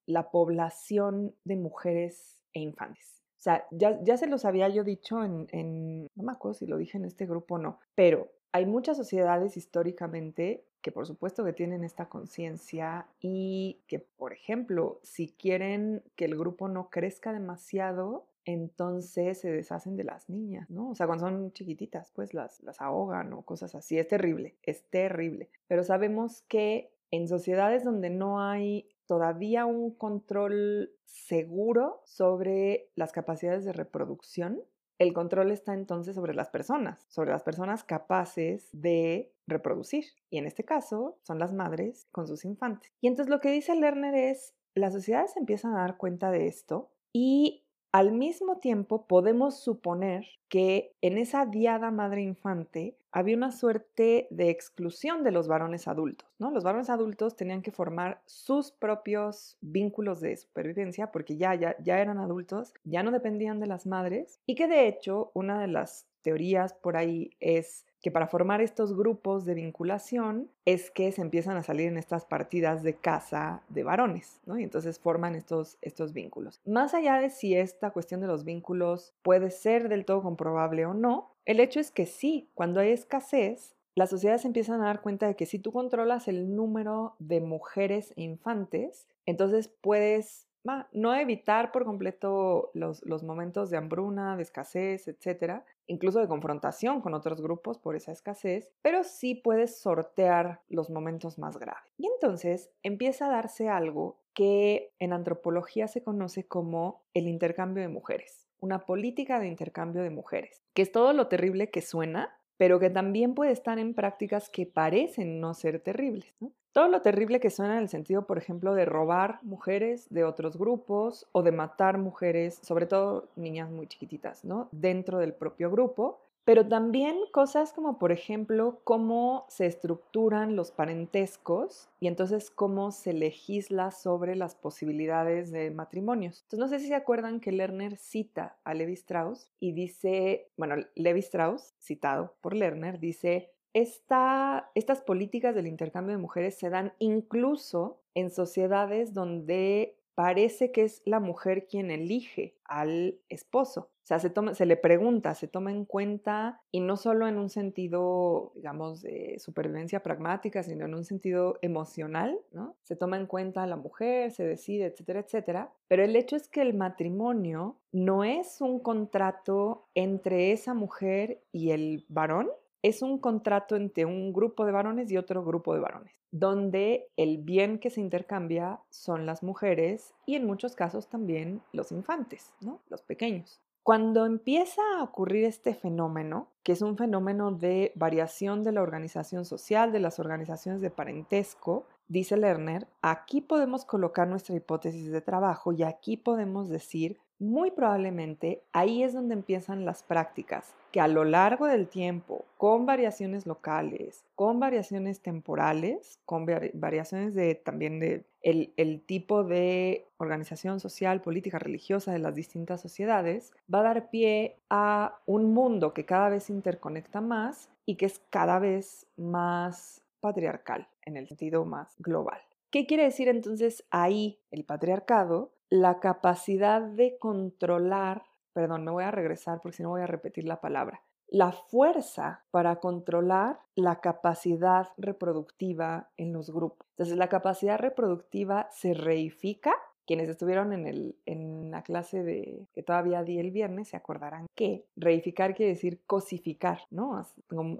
[0.05, 3.21] la población de mujeres e infantes.
[3.37, 6.77] O sea, ya, se los había yo dicho en, en, no me acuerdo si lo
[6.77, 11.53] dije en este grupo o no, pero hay muchas sociedades históricamente que por supuesto que
[11.53, 18.27] tienen esta conciencia y que, por ejemplo, si quieren que el grupo no crezca demasiado,
[18.45, 20.89] entonces se deshacen de las niñas, ¿no?
[20.89, 23.97] O sea, cuando son chiquititas, pues las, las ahogan o cosas así.
[23.99, 25.49] Es terrible, es terrible.
[25.67, 33.65] Pero sabemos que en sociedades donde no hay todavía un control seguro sobre las capacidades
[33.65, 34.61] de reproducción,
[34.99, 40.05] el control está entonces sobre las personas, sobre las personas capaces de reproducir.
[40.29, 42.91] Y en este caso son las madres con sus infantes.
[43.01, 46.91] Y entonces lo que dice Lerner es, las sociedades empiezan a dar cuenta de esto
[47.13, 54.27] y al mismo tiempo, podemos suponer que en esa diada madre infante había una suerte
[54.29, 56.51] de exclusión de los varones adultos, ¿no?
[56.51, 61.99] Los varones adultos tenían que formar sus propios vínculos de supervivencia porque ya, ya, ya
[61.99, 66.05] eran adultos, ya no dependían de las madres y que de hecho una de las
[66.21, 71.57] teorías por ahí es que para formar estos grupos de vinculación es que se empiezan
[71.57, 74.57] a salir en estas partidas de caza de varones, ¿no?
[74.57, 76.61] Y entonces forman estos, estos vínculos.
[76.65, 80.93] Más allá de si esta cuestión de los vínculos puede ser del todo comprobable o
[80.93, 85.27] no, el hecho es que sí, cuando hay escasez, las sociedades empiezan a dar cuenta
[85.27, 90.47] de que si tú controlas el número de mujeres e infantes, entonces puedes
[90.91, 97.01] no evitar por completo los, los, momentos de hambruna, de escasez, etcétera, incluso de confrontación
[97.01, 101.91] con otros grupos por esa escasez, pero sí puedes sortear los momentos más graves.
[101.97, 107.89] Y entonces empieza a darse algo que en antropología se conoce como el intercambio de
[107.89, 112.79] mujeres, una política de intercambio de mujeres, que es todo lo terrible que suena, pero
[112.79, 116.33] que también puede estar en prácticas que parecen no ser terribles.
[116.39, 116.51] ¿no?
[116.71, 120.57] Todo lo terrible que suena en el sentido, por ejemplo, de robar mujeres de otros
[120.57, 124.69] grupos o de matar mujeres, sobre todo niñas muy chiquititas, ¿no?
[124.71, 126.21] Dentro del propio grupo.
[126.45, 133.13] pero también cosas como, por ejemplo, cómo se estructuran los parentescos y entonces cómo se
[133.13, 136.41] legisla sobre las posibilidades de matrimonios.
[136.41, 140.77] Entonces, no sé si se acuerdan que Lerner cita a Levi Strauss y dice, bueno,
[140.95, 148.01] Levi Strauss, citado por Lerner, dice, estas políticas del intercambio de mujeres se dan incluso
[148.15, 153.89] en sociedades donde parece que es la mujer quien elige al esposo.
[154.03, 157.37] O sea, se, toma, se le pregunta, se toma en cuenta, y no solo en
[157.37, 162.75] un sentido, digamos, de supervivencia pragmática, sino en un sentido emocional, ¿no?
[162.83, 165.73] Se toma en cuenta a la mujer, se decide, etcétera, etcétera.
[165.87, 171.69] Pero el hecho es que el matrimonio no es un contrato entre esa mujer y
[171.69, 172.49] el varón,
[172.81, 177.37] es un contrato entre un grupo de varones y otro grupo de varones, donde el
[177.37, 182.79] bien que se intercambia son las mujeres y en muchos casos también los infantes, ¿no?
[182.89, 183.59] los pequeños.
[183.83, 189.45] Cuando empieza a ocurrir este fenómeno, que es un fenómeno de variación de la organización
[189.45, 195.71] social, de las organizaciones de parentesco, dice Lerner, aquí podemos colocar nuestra hipótesis de trabajo
[195.71, 201.23] y aquí podemos decir muy probablemente ahí es donde empiezan las prácticas, que a lo
[201.23, 209.01] largo del tiempo, con variaciones locales, con variaciones temporales, con variaciones de también de el,
[209.05, 215.19] tipo de organización social, política, religiosa de las distintas sociedades, va a dar pie a
[215.25, 220.87] un mundo que cada vez se interconecta más y que es cada vez más patriarcal
[221.05, 222.39] en el sentido más global.
[222.71, 225.51] ¿Qué quiere decir entonces ahí el patriarcado?
[225.69, 230.45] La capacidad de controlar, perdón, me voy a regresar porque si no voy a repetir
[230.45, 231.01] la palabra,
[231.31, 236.87] la fuerza para controlar la capacidad reproductiva en los grupos.
[236.91, 239.73] Entonces, la capacidad reproductiva se reifica.
[240.07, 244.47] Quienes estuvieron en, el, en la clase de, que todavía di el viernes se acordarán
[244.55, 247.23] que reificar quiere decir cosificar, ¿no?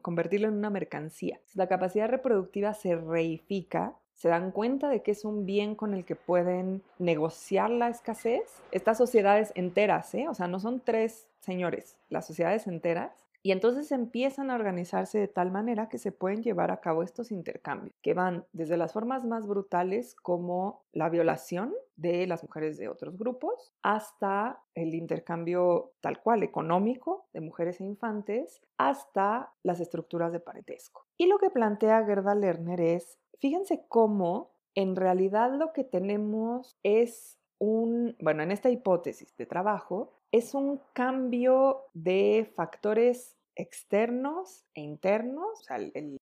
[0.03, 1.39] Convertirlo en una mercancía.
[1.55, 6.03] La capacidad reproductiva se reifica se dan cuenta de que es un bien con el
[6.03, 8.61] que pueden negociar la escasez.
[8.71, 10.27] Estas sociedades enteras, ¿eh?
[10.27, 13.11] o sea, no son tres señores, las sociedades enteras.
[13.41, 17.31] Y entonces empiezan a organizarse de tal manera que se pueden llevar a cabo estos
[17.31, 22.89] intercambios, que van desde las formas más brutales como la violación de las mujeres de
[22.89, 30.31] otros grupos, hasta el intercambio tal cual económico de mujeres e infantes, hasta las estructuras
[30.31, 31.05] de parentesco.
[31.17, 37.39] Y lo que plantea Gerda Lerner es Fíjense cómo en realidad lo que tenemos es
[37.57, 45.59] un, bueno, en esta hipótesis de trabajo, es un cambio de factores externos e internos,
[45.59, 45.77] o sea,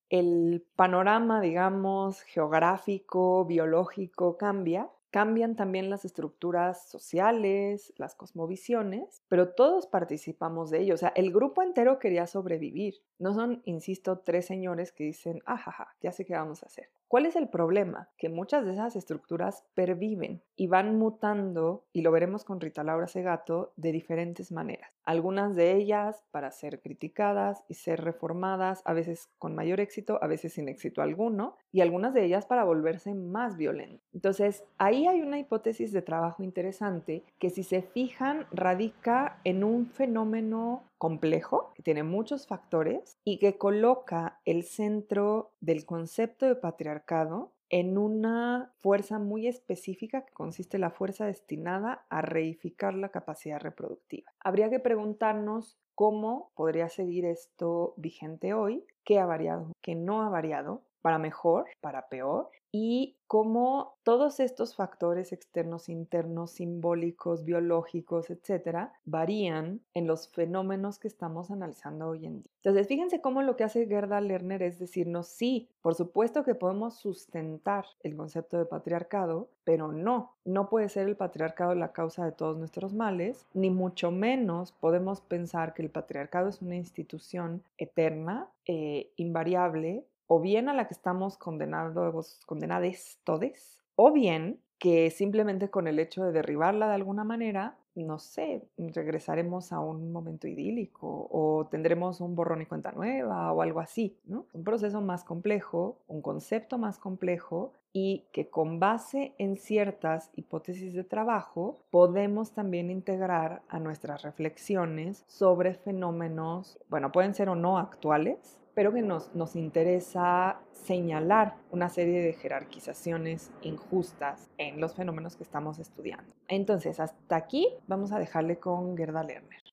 [0.10, 9.88] el, panorama, digamos, geográfico, biológico cambia, Cambian también las estructuras sociales, las cosmovisiones, pero todos
[9.88, 10.96] participamos de ello.
[10.96, 12.96] O sea, el grupo entero quería sobrevivir.
[13.18, 16.90] No son, insisto, tres señores que dicen, ajaja, ya sé qué vamos a hacer.
[17.08, 18.10] ¿Cuál es el problema?
[18.18, 23.08] Que muchas de esas estructuras perviven y van mutando, y lo veremos con Rita Laura
[23.08, 24.92] Segato, de diferentes maneras.
[25.06, 30.28] Algunas de ellas para ser criticadas y ser reformadas, a veces con mayor éxito, a
[30.28, 34.06] veces sin éxito alguno, y algunas de ellas para volverse más violentas.
[34.14, 39.86] Entonces, ahí hay una hipótesis de trabajo interesante que si se fijan radica en un
[39.86, 47.54] fenómeno complejo que tiene muchos factores y que coloca el centro del concepto de patriarcado
[47.70, 53.60] en una fuerza muy específica que consiste en la fuerza destinada a reificar la capacidad
[53.60, 54.32] reproductiva.
[54.40, 60.30] Habría que preguntarnos cómo podría seguir esto vigente hoy, qué ha variado, qué no ha
[60.30, 68.94] variado, para mejor, para peor, y cómo todos estos factores externos, internos, simbólicos, biológicos, etcétera,
[69.04, 72.52] varían en los fenómenos que estamos analizando hoy en día.
[72.64, 76.96] Entonces, fíjense cómo lo que hace Gerda Lerner es decirnos, sí, por supuesto que podemos
[76.98, 82.32] sustentar el concepto de patriarcado, pero no, no puede ser el patriarcado la causa de
[82.32, 88.50] todos nuestros males, ni mucho menos podemos pensar que el patriarcado es una institución eterna,
[88.66, 95.70] eh, invariable, o bien a la que estamos condenados, condenades todes, o bien que simplemente
[95.70, 101.28] con el hecho de derribarla de alguna manera, no sé, regresaremos a un momento idílico
[101.32, 104.46] o tendremos un borrón y cuenta nueva o algo así, ¿no?
[104.54, 110.94] Un proceso más complejo, un concepto más complejo y que con base en ciertas hipótesis
[110.94, 117.80] de trabajo podemos también integrar a nuestras reflexiones sobre fenómenos, bueno, pueden ser o no
[117.80, 125.36] actuales, pero que nos, nos interesa señalar una serie de jerarquizaciones injustas en los fenómenos
[125.36, 126.32] que estamos estudiando.
[126.48, 129.64] Entonces, hasta aquí vamos a dejarle con Gerda Lerner.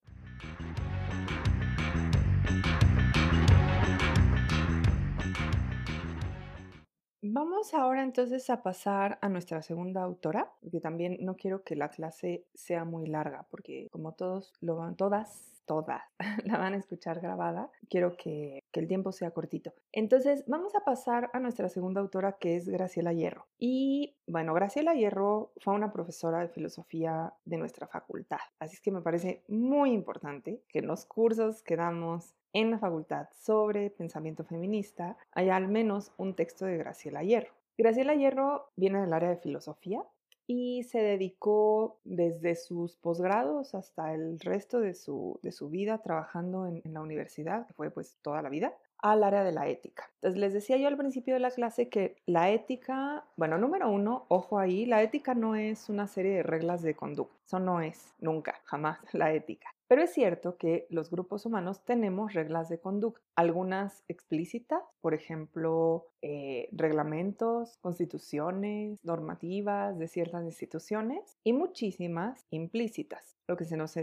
[7.20, 11.90] Vamos ahora entonces a pasar a nuestra segunda autora, que también no quiero que la
[11.90, 16.02] clase sea muy larga, porque como todos lo van, todas todas
[16.44, 17.70] la van a escuchar grabada.
[17.88, 19.72] Quiero que, que, el tiempo sea cortito.
[19.92, 23.46] Entonces, vamos a pasar a nuestra segunda autora, que es Graciela Hierro.
[23.58, 28.38] Y bueno, Graciela Hierro fue una profesora de filosofía de nuestra facultad.
[28.58, 32.78] Así es que me parece muy importante que en los cursos que damos en la
[32.78, 37.52] facultad sobre pensamiento feminista haya al menos un texto de Graciela Hierro.
[37.76, 40.04] Graciela Hierro viene del área de filosofía
[40.47, 46.66] y se dedicó desde sus posgrados hasta el resto de su, de su vida trabajando
[46.66, 50.11] en, la universidad, fue pues toda la vida, al área de la ética.
[50.16, 54.26] Entonces les decía yo al principio de la clase que la ética, bueno, número uno,
[54.28, 58.14] ojo ahí, la ética no es una serie de reglas de conducta, eso no es
[58.20, 59.74] nunca, jamás la ética.
[59.95, 66.09] Pero es cierto que los grupos humanos tenemos reglas de conducta, algunas explícitas, por ejemplo,
[66.20, 73.95] eh, reglamentos, constituciones, normativas de ciertas instituciones y muchísimas implícitas, lo que se nos,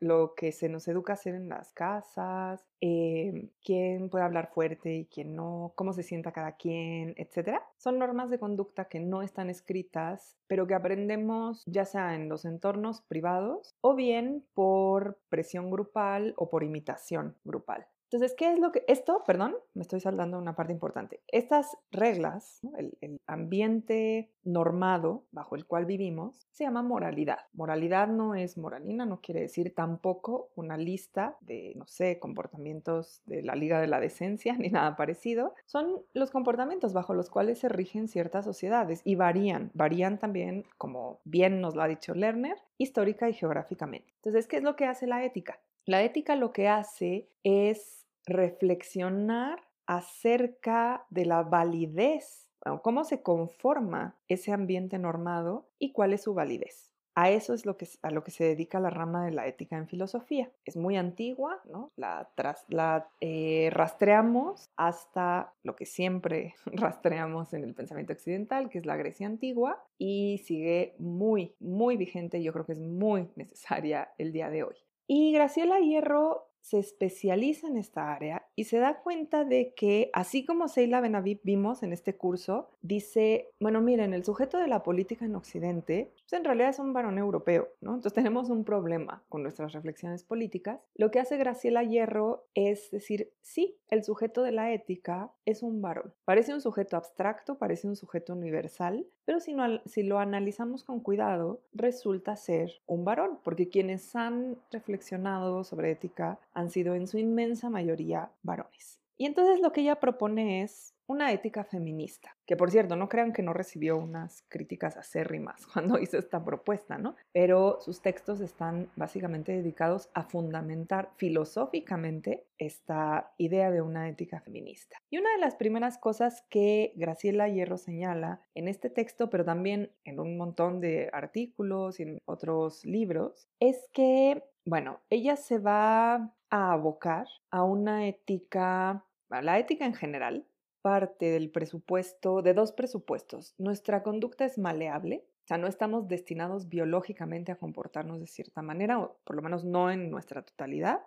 [0.00, 4.96] lo que se nos educa a hacer en las casas, eh, quién puede hablar fuerte
[4.96, 7.60] y quién no, cómo se sienta cada quien, etc.
[7.76, 12.44] Son normas de conducta que no están escritas, pero que aprendemos ya sea en los
[12.44, 17.86] entornos privados o bien por presión grupal o por imitación grupal.
[18.12, 18.82] Entonces, ¿qué es lo que...
[18.88, 21.20] Esto, perdón, me estoy saltando una parte importante.
[21.28, 27.38] Estas reglas, el, el, ambiente normado bajo el cual vivimos, se llama moralidad.
[27.52, 33.42] Moralidad no es moralina, no quiere decir tampoco una lista de, no sé, comportamientos de
[33.42, 35.54] la Liga de la Decencia ni nada parecido.
[35.66, 39.70] Son los comportamientos bajo los cuales se rigen ciertas sociedades y varían.
[39.74, 44.12] Varían también, como bien nos lo ha dicho Lerner, histórica y geográficamente.
[44.16, 45.60] Entonces, ¿qué es lo que hace la ética?
[45.86, 52.48] La ética lo que hace es reflexionar acerca de la validez,
[52.82, 56.90] cómo se conforma ese ambiente normado y cuál es su validez.
[57.16, 59.76] A eso es lo que, a lo que se dedica la rama de la ética
[59.76, 60.50] en filosofía.
[60.64, 61.90] Es muy antigua, ¿no?
[61.96, 62.30] La,
[62.68, 68.96] la eh, rastreamos hasta lo que siempre rastreamos en el pensamiento occidental, que es la
[68.96, 72.42] Grecia antigua, y sigue muy, muy vigente.
[72.42, 74.76] Yo creo que es muy necesaria el día de hoy.
[75.08, 80.44] Y Graciela Hierro se especializa en esta área y se da cuenta de que, así
[80.44, 85.24] como Seila Benavid vimos en este curso, dice, bueno, miren, el sujeto de la política
[85.24, 87.90] en Occidente, pues en realidad es un varón europeo, ¿no?
[87.90, 90.80] Entonces tenemos un problema con nuestras reflexiones políticas.
[90.94, 95.82] Lo que hace Graciela Hierro es decir, sí, el sujeto de la ética es un
[95.82, 96.14] varón.
[96.24, 102.36] Parece un sujeto abstracto, parece un sujeto universal, pero si, lo analizamos con cuidado, resulta
[102.36, 108.30] ser un varón, porque quienes han reflexionado sobre ética han sido en su inmensa mayoría
[108.44, 108.99] varones.
[109.20, 113.34] Y entonces lo que ella propone es una ética feminista, que por cierto, no crean
[113.34, 117.16] que no recibió unas críticas acérrimas cuando hizo esta propuesta, ¿no?
[117.30, 124.96] Pero sus textos están básicamente dedicados a fundamentar filosóficamente esta idea de una ética feminista.
[125.10, 129.90] Y una de las primeras cosas que Graciela Hierro señala en este texto, pero también
[130.04, 136.32] en un montón de artículos y en otros libros, es que bueno, ella se va
[136.50, 140.46] a abocar a una ética, la ética en general,
[140.82, 143.54] parte del presupuesto, de dos presupuestos.
[143.58, 148.98] Nuestra conducta es maleable, o sea, no estamos destinados biológicamente a comportarnos de cierta manera,
[148.98, 151.00] o por lo menos no en nuestra totalidad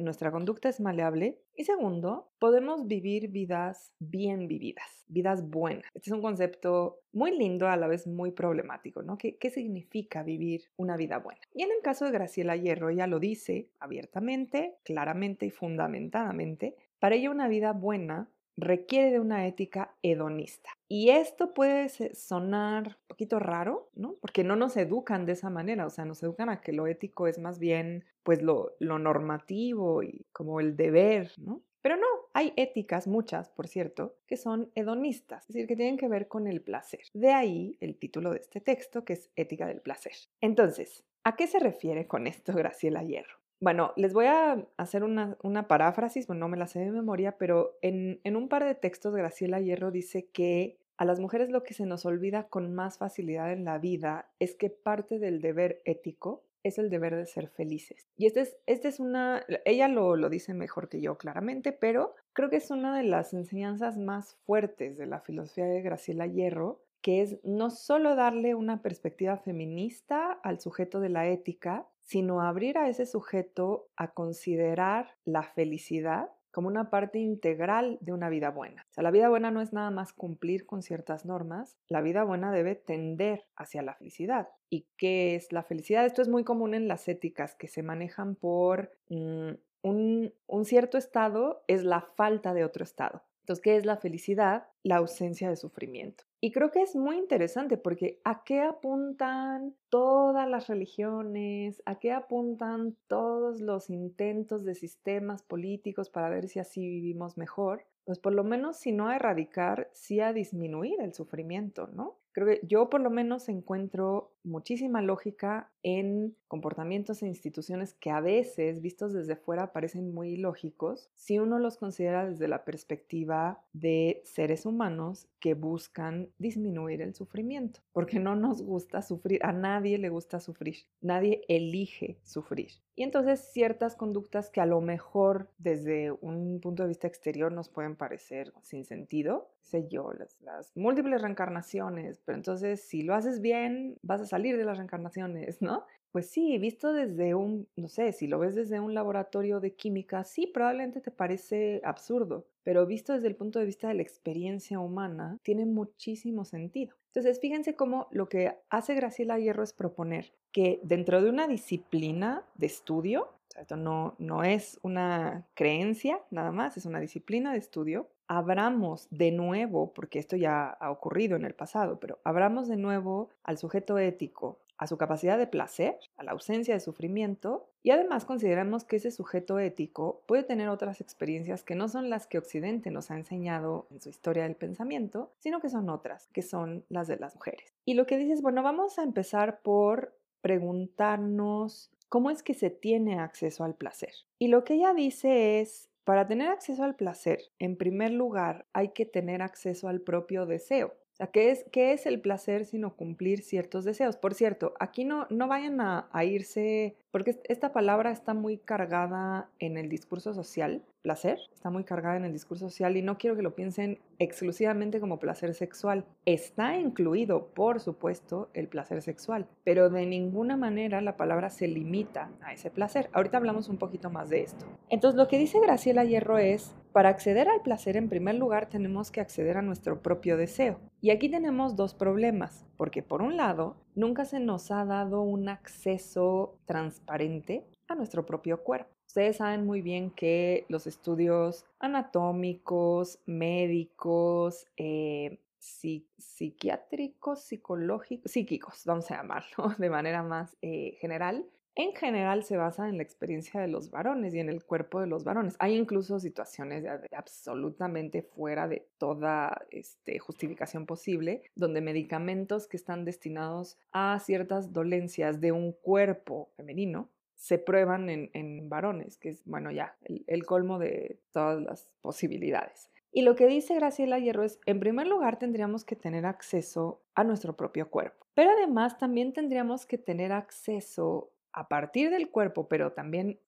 [0.00, 1.38] nuestra conducta es maleable.
[1.54, 5.84] Y segundo, podemos vivir vidas bien vividas, vidas buenas.
[5.94, 9.18] Este es un concepto muy lindo, a la vez muy problemático, ¿no?
[9.18, 11.40] ¿Qué, ¿Qué significa vivir una vida buena?
[11.54, 16.76] Y en el caso de Graciela Hierro, ella lo dice abiertamente, claramente y fundamentadamente.
[16.98, 18.28] Para ella una vida buena
[18.58, 20.70] requiere de una ética hedonista.
[20.88, 24.16] Y esto puede sonar un poquito raro, ¿no?
[24.20, 27.28] Porque no nos educan de esa manera, o sea, nos educan a que lo ético
[27.28, 31.62] es más bien, pues, lo, normativo y como el deber, ¿no?
[31.80, 36.08] Pero no, hay éticas, muchas, por cierto, que son hedonistas, es decir, que tienen que
[36.08, 37.02] ver con el placer.
[37.14, 40.12] De ahí el título de este texto, que es Ética del Placer.
[40.40, 43.38] Entonces, ¿a qué se refiere con esto Graciela Hierro?
[43.60, 47.36] Bueno, les voy a hacer una, una paráfrasis, bueno, no me la sé de memoria,
[47.38, 51.64] pero en, en un par de textos Graciela Hierro dice que a las mujeres lo
[51.64, 55.82] que se nos olvida con más facilidad en la vida es que parte del deber
[55.84, 58.08] ético es el deber de ser felices.
[58.16, 62.14] Y este es, este es una, ella lo, lo, dice mejor que yo claramente, pero
[62.32, 66.80] creo que es una de las enseñanzas más fuertes de la filosofía de Graciela Hierro,
[67.00, 72.78] que es no solo darle una perspectiva feminista al sujeto de la ética, sino abrir
[72.78, 78.86] a ese sujeto a considerar la felicidad como una parte integral de una vida buena.
[78.90, 82.24] O sea, la vida buena no es nada más cumplir con ciertas normas, la vida
[82.24, 84.48] buena debe tender hacia la felicidad.
[84.70, 86.06] ¿Y qué es la felicidad?
[86.06, 89.50] Esto es muy común en las éticas que se manejan por mm,
[89.82, 93.22] un, un cierto estado es la falta de otro estado.
[93.48, 94.66] Entonces, ¿qué es la felicidad?
[94.82, 96.24] La ausencia de sufrimiento.
[96.38, 101.82] Y creo que es muy interesante porque ¿a qué apuntan todas las religiones?
[101.86, 107.86] ¿A qué apuntan todos los intentos de sistemas políticos para ver si así vivimos mejor?
[108.04, 112.18] Pues por lo menos si no a erradicar, sí a disminuir el sufrimiento, ¿no?
[112.38, 118.20] Creo que yo por lo menos encuentro muchísima lógica en comportamientos e instituciones que a
[118.20, 124.22] veces, vistos desde fuera, parecen muy lógicos si uno los considera desde la perspectiva de
[124.24, 130.08] seres humanos que buscan disminuir el sufrimiento, porque no nos gusta sufrir, a nadie le
[130.08, 132.70] gusta sufrir, nadie elige sufrir.
[132.94, 137.68] Y entonces ciertas conductas que a lo mejor desde un punto de vista exterior nos
[137.68, 143.98] pueden parecer sin sentido, sé yo, las, múltiples reencarnaciones, pero entonces si lo haces bien,
[144.02, 145.84] vas a salir de las reencarnaciones, ¿no?
[146.10, 150.24] Pues sí, visto desde un, no sé, si lo ves desde un laboratorio de química,
[150.24, 154.80] sí, probablemente te parece absurdo, pero visto desde el punto de vista de la experiencia
[154.80, 156.96] humana, tiene muchísimo sentido.
[157.08, 162.44] Entonces, fíjense cómo lo que hace Graciela Hierro es proponer que dentro de una disciplina
[162.54, 163.28] de estudio,
[163.58, 169.32] esto no, no es una creencia nada más, es una disciplina de estudio, abramos de
[169.32, 173.98] nuevo, porque esto ya ha ocurrido en el pasado, pero abramos de nuevo al sujeto
[173.98, 178.96] ético a su capacidad de placer, a la ausencia de sufrimiento, y además consideramos que
[178.96, 183.16] ese sujeto ético puede tener otras experiencias que no son las que Occidente nos ha
[183.16, 187.34] enseñado en su historia del pensamiento, sino que son otras, que son las de las
[187.34, 187.74] mujeres.
[187.84, 193.18] Y lo que dices, bueno, vamos a empezar por preguntarnos cómo es que se tiene
[193.18, 194.12] acceso al placer.
[194.38, 198.94] Y lo que ella dice es, para tener acceso al placer, en primer lugar, hay
[198.94, 200.94] que tener acceso al propio deseo.
[201.18, 204.16] O sea, ¿qué es, qué es el placer sino cumplir ciertos deseos?
[204.16, 209.50] Por cierto, aquí no, no vayan a, a irse, porque esta palabra está muy cargada
[209.58, 213.34] en el discurso social, placer, está muy cargada en el discurso social y no quiero
[213.34, 216.04] que lo piensen exclusivamente como placer sexual.
[216.24, 222.30] Está incluido, por supuesto, el placer sexual, pero de ninguna manera la palabra se limita
[222.42, 223.10] a ese placer.
[223.12, 224.66] Ahorita hablamos un poquito más de esto.
[224.88, 229.10] Entonces, lo que dice Graciela Hierro es, para acceder al placer, en primer lugar, tenemos
[229.10, 230.78] que acceder a nuestro propio deseo.
[231.00, 235.48] Y aquí tenemos dos problemas, porque por un lado, nunca se nos ha dado un
[235.48, 238.90] acceso transparente a nuestro propio cuerpo.
[239.06, 249.16] Ustedes saben muy bien que los estudios anatómicos, médicos, eh, psiquiátricos, psicológicos, psíquicos, vamos a
[249.16, 251.46] llamarlo de manera más eh, general,
[251.78, 255.06] en general se basa en la experiencia de los varones y en el cuerpo de
[255.06, 255.54] los varones.
[255.60, 256.84] Hay incluso situaciones
[257.16, 265.40] absolutamente fuera de toda este, justificación posible, donde medicamentos que están destinados a ciertas dolencias
[265.40, 270.80] de un cuerpo femenino se prueban en, varones, que es, bueno, ya, el, el colmo
[270.80, 272.90] de todas las posibilidades.
[273.12, 277.22] Y lo que dice Graciela Hierro es, en primer lugar, tendríamos que tener acceso a
[277.22, 282.92] nuestro propio cuerpo, pero además también tendríamos que tener acceso a partir del cuerpo, pero
[282.92, 283.40] también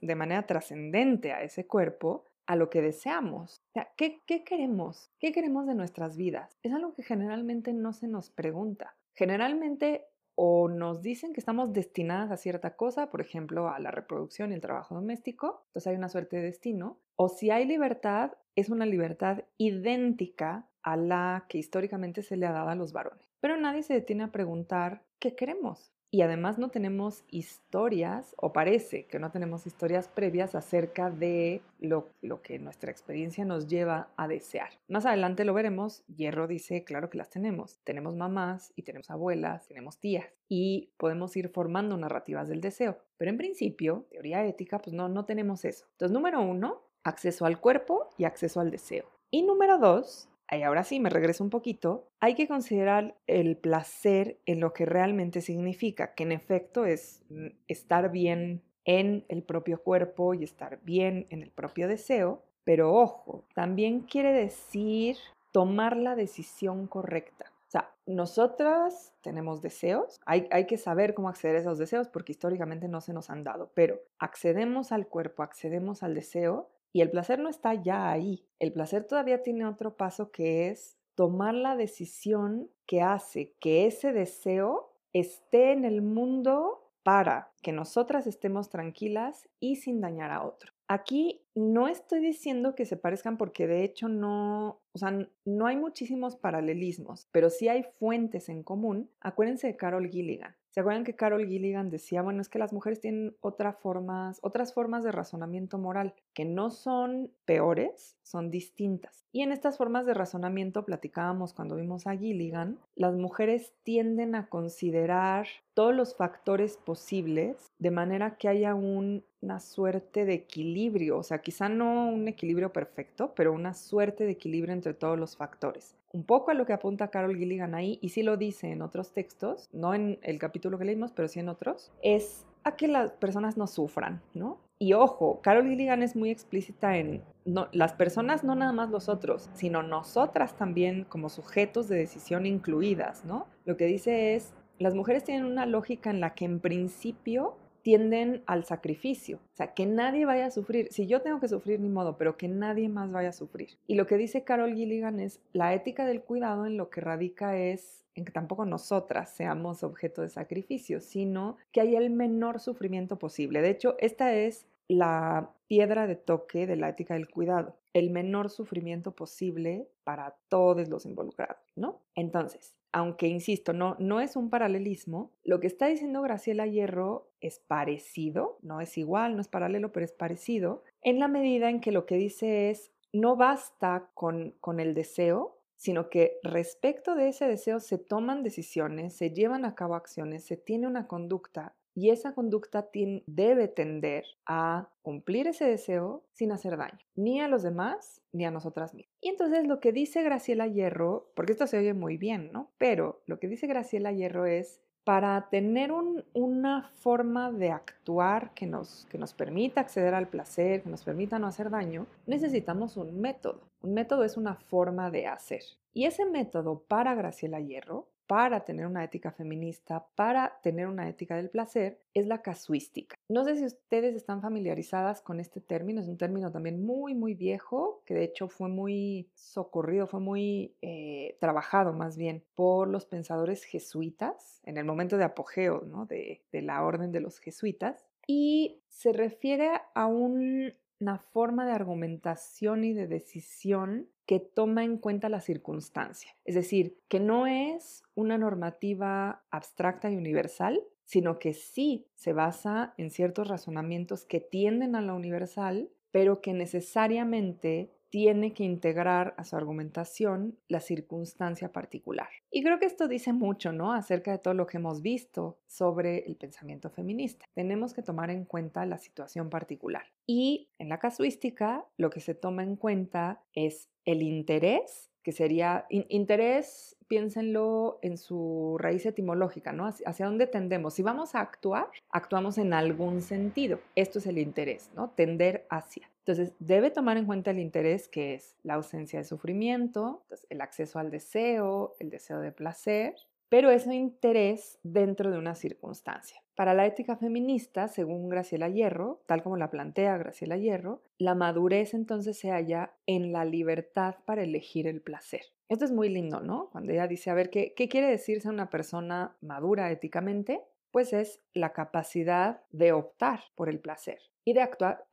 [0.00, 3.62] de manera trascendente a ese cuerpo, a lo que deseamos.
[3.74, 5.10] O ¿qué, ¿qué queremos?
[5.18, 6.58] ¿Qué queremos de nuestras vidas?
[6.62, 8.96] Es algo que generalmente no se nos pregunta.
[9.14, 14.50] Generalmente o nos dicen que estamos destinadas a cierta cosa, por ejemplo, a la reproducción
[14.50, 18.68] y el trabajo doméstico, entonces hay una suerte de destino, o si hay libertad, es
[18.68, 23.32] una libertad idéntica a la que históricamente se le ha dado a los varones.
[23.40, 29.06] Pero nadie se detiene a preguntar qué queremos y además no tenemos historias, o parece
[29.06, 34.68] que no tenemos historias previas acerca de lo, que nuestra experiencia nos lleva a desear.
[34.86, 37.80] Más adelante lo veremos, Hierro dice, claro que las tenemos.
[37.82, 42.96] Tenemos mamás y tenemos abuelas, tenemos tías y podemos ir formando narrativas del deseo.
[43.16, 45.84] Pero en principio, teoría ética, pues no, no tenemos eso.
[45.94, 49.10] Entonces, número uno, acceso al cuerpo y acceso al deseo.
[49.32, 54.38] Y número dos, y ahora sí me regreso un poquito, hay que considerar el placer
[54.46, 59.82] en lo que realmente significa, que en efecto es mm, estar bien en el propio
[59.82, 65.16] cuerpo y estar bien en el propio deseo, pero ojo, también quiere decir
[65.52, 67.52] tomar la decisión correcta.
[67.66, 72.32] O sea, nosotras tenemos deseos, hay, hay, que saber cómo acceder a esos deseos porque
[72.32, 77.10] históricamente no se nos han dado, pero accedemos al cuerpo, accedemos al deseo y el
[77.10, 78.46] placer no está ya ahí.
[78.60, 84.12] El placer todavía tiene otro paso que es tomar la decisión que hace que ese
[84.12, 90.72] deseo esté en el mundo para que nosotras estemos tranquilas y sin dañar a otro.
[90.86, 95.76] Aquí no estoy diciendo que se parezcan porque de hecho no, o sea, no hay
[95.76, 99.10] muchísimos paralelismos, pero sí hay fuentes en común.
[99.20, 100.54] Acuérdense de Carol Gilligan.
[100.74, 104.74] ¿Se acuerdan que Carol Gilligan decía, bueno, es que las mujeres tienen otras formas, otras
[104.74, 109.24] formas de razonamiento moral que no son peores, son distintas?
[109.30, 114.48] Y en estas formas de razonamiento platicábamos cuando vimos a Gilligan, las mujeres tienden a
[114.48, 121.40] considerar todos los factores posibles de manera que haya una suerte de equilibrio, o sea,
[121.40, 126.22] quizá no un equilibrio perfecto, pero una suerte de equilibrio entre todos los factores un
[126.22, 129.68] poco a lo que apunta Carol Gilligan ahí, y sí lo dice en otros textos,
[129.72, 133.56] no en el capítulo que leímos, pero sí en otros, es a que las personas
[133.56, 134.60] no sufran, ¿no?
[134.78, 137.24] Y ojo, Carol Gilligan es muy explícita en
[137.72, 143.24] las personas, no nada más los otros, sino nosotras también como sujetos de decisión incluidas,
[143.24, 143.48] ¿no?
[143.64, 148.42] Lo que dice es, las mujeres tienen una lógica en la que en principio tienden
[148.46, 150.88] al sacrificio, o sea, que nadie vaya a sufrir.
[150.90, 153.76] Si yo tengo que sufrir, ni modo, pero que nadie más vaya a sufrir.
[153.86, 157.58] Y lo que dice Carol Gilligan es, la ética del cuidado en lo que radica
[157.58, 163.18] es en que tampoco nosotras seamos objeto de sacrificio, sino que haya el menor sufrimiento
[163.18, 163.60] posible.
[163.60, 168.50] De hecho, esta es la piedra de toque de la ética del cuidado, el menor
[168.50, 172.00] sufrimiento posible para todos los involucrados, ¿no?
[172.14, 177.58] Entonces, aunque insisto, no, no es un paralelismo, lo que está diciendo Graciela Hierro es
[177.58, 181.92] parecido, no es igual, no es paralelo, pero es parecido, en la medida en que
[181.92, 187.46] lo que dice es, no basta con, con el deseo, sino que respecto de ese
[187.46, 192.34] deseo se toman decisiones, se llevan a cabo acciones, se tiene una conducta y esa
[192.34, 192.88] conducta
[193.26, 198.50] debe tender a cumplir ese deseo sin hacer daño, ni a los demás ni a
[198.50, 199.14] nosotras mismas.
[199.20, 202.70] Y entonces lo que dice Graciela Hierro, porque esto se oye muy bien, ¿no?
[202.78, 205.92] Pero lo que dice Graciela Hierro es, para tener
[206.32, 211.38] una forma de actuar que nos, que nos permita acceder al placer, que nos permita
[211.38, 213.68] no hacer daño, necesitamos un método.
[213.82, 215.62] Un método es una forma de hacer.
[215.92, 221.36] Y ese método para Graciela Hierro para tener una ética feminista, para tener una ética
[221.36, 223.16] del placer, es la casuística.
[223.28, 227.34] No sé si ustedes están familiarizadas con este término, es un término también muy, muy
[227.34, 233.06] viejo, que de hecho fue muy socorrido, fue muy eh, trabajado más bien por los
[233.06, 238.80] pensadores jesuitas en el momento de apogeo de, de la orden de los jesuitas, y
[238.88, 245.28] se refiere a un una forma de argumentación y de decisión que toma en cuenta
[245.28, 246.34] la circunstancia.
[246.44, 252.94] Es decir, que no es una normativa abstracta y universal, sino que sí se basa
[252.96, 259.44] en ciertos razonamientos que tienden a la universal, pero que necesariamente tiene que integrar a
[259.44, 262.28] su argumentación la circunstancia particular.
[262.48, 263.92] Y creo que esto dice mucho, ¿no?
[263.92, 267.44] Acerca de todo lo que hemos visto sobre el pensamiento feminista.
[267.54, 270.04] Tenemos que tomar en cuenta la situación particular.
[270.28, 275.84] Y en la casuística, lo que se toma en cuenta es el interés, que sería
[275.90, 279.90] interés, piénsenlo en su raíz etimológica, ¿no?
[280.06, 280.94] Hacia dónde tendemos.
[280.94, 283.80] Si vamos a actuar, actuamos en algún sentido.
[283.96, 285.10] Esto es el interés, ¿no?
[285.10, 286.08] Tender hacia.
[286.26, 290.98] Entonces, debe tomar en cuenta el interés que es la ausencia de sufrimiento, el acceso
[290.98, 293.14] al deseo, el deseo de placer,
[293.50, 296.42] pero ese interés dentro de una circunstancia.
[296.54, 301.92] Para la ética feminista, según Graciela Hierro, tal como la plantea Graciela Hierro, la madurez
[301.92, 305.42] entonces se halla en la libertad para elegir el placer.
[305.68, 306.70] Esto es muy lindo, ¿no?
[306.70, 310.62] Cuando ella dice, a ver, ¿qué, quiere decirse una persona madura éticamente?
[310.90, 315.04] Pues es la capacidad de optar por el placer y de actuar,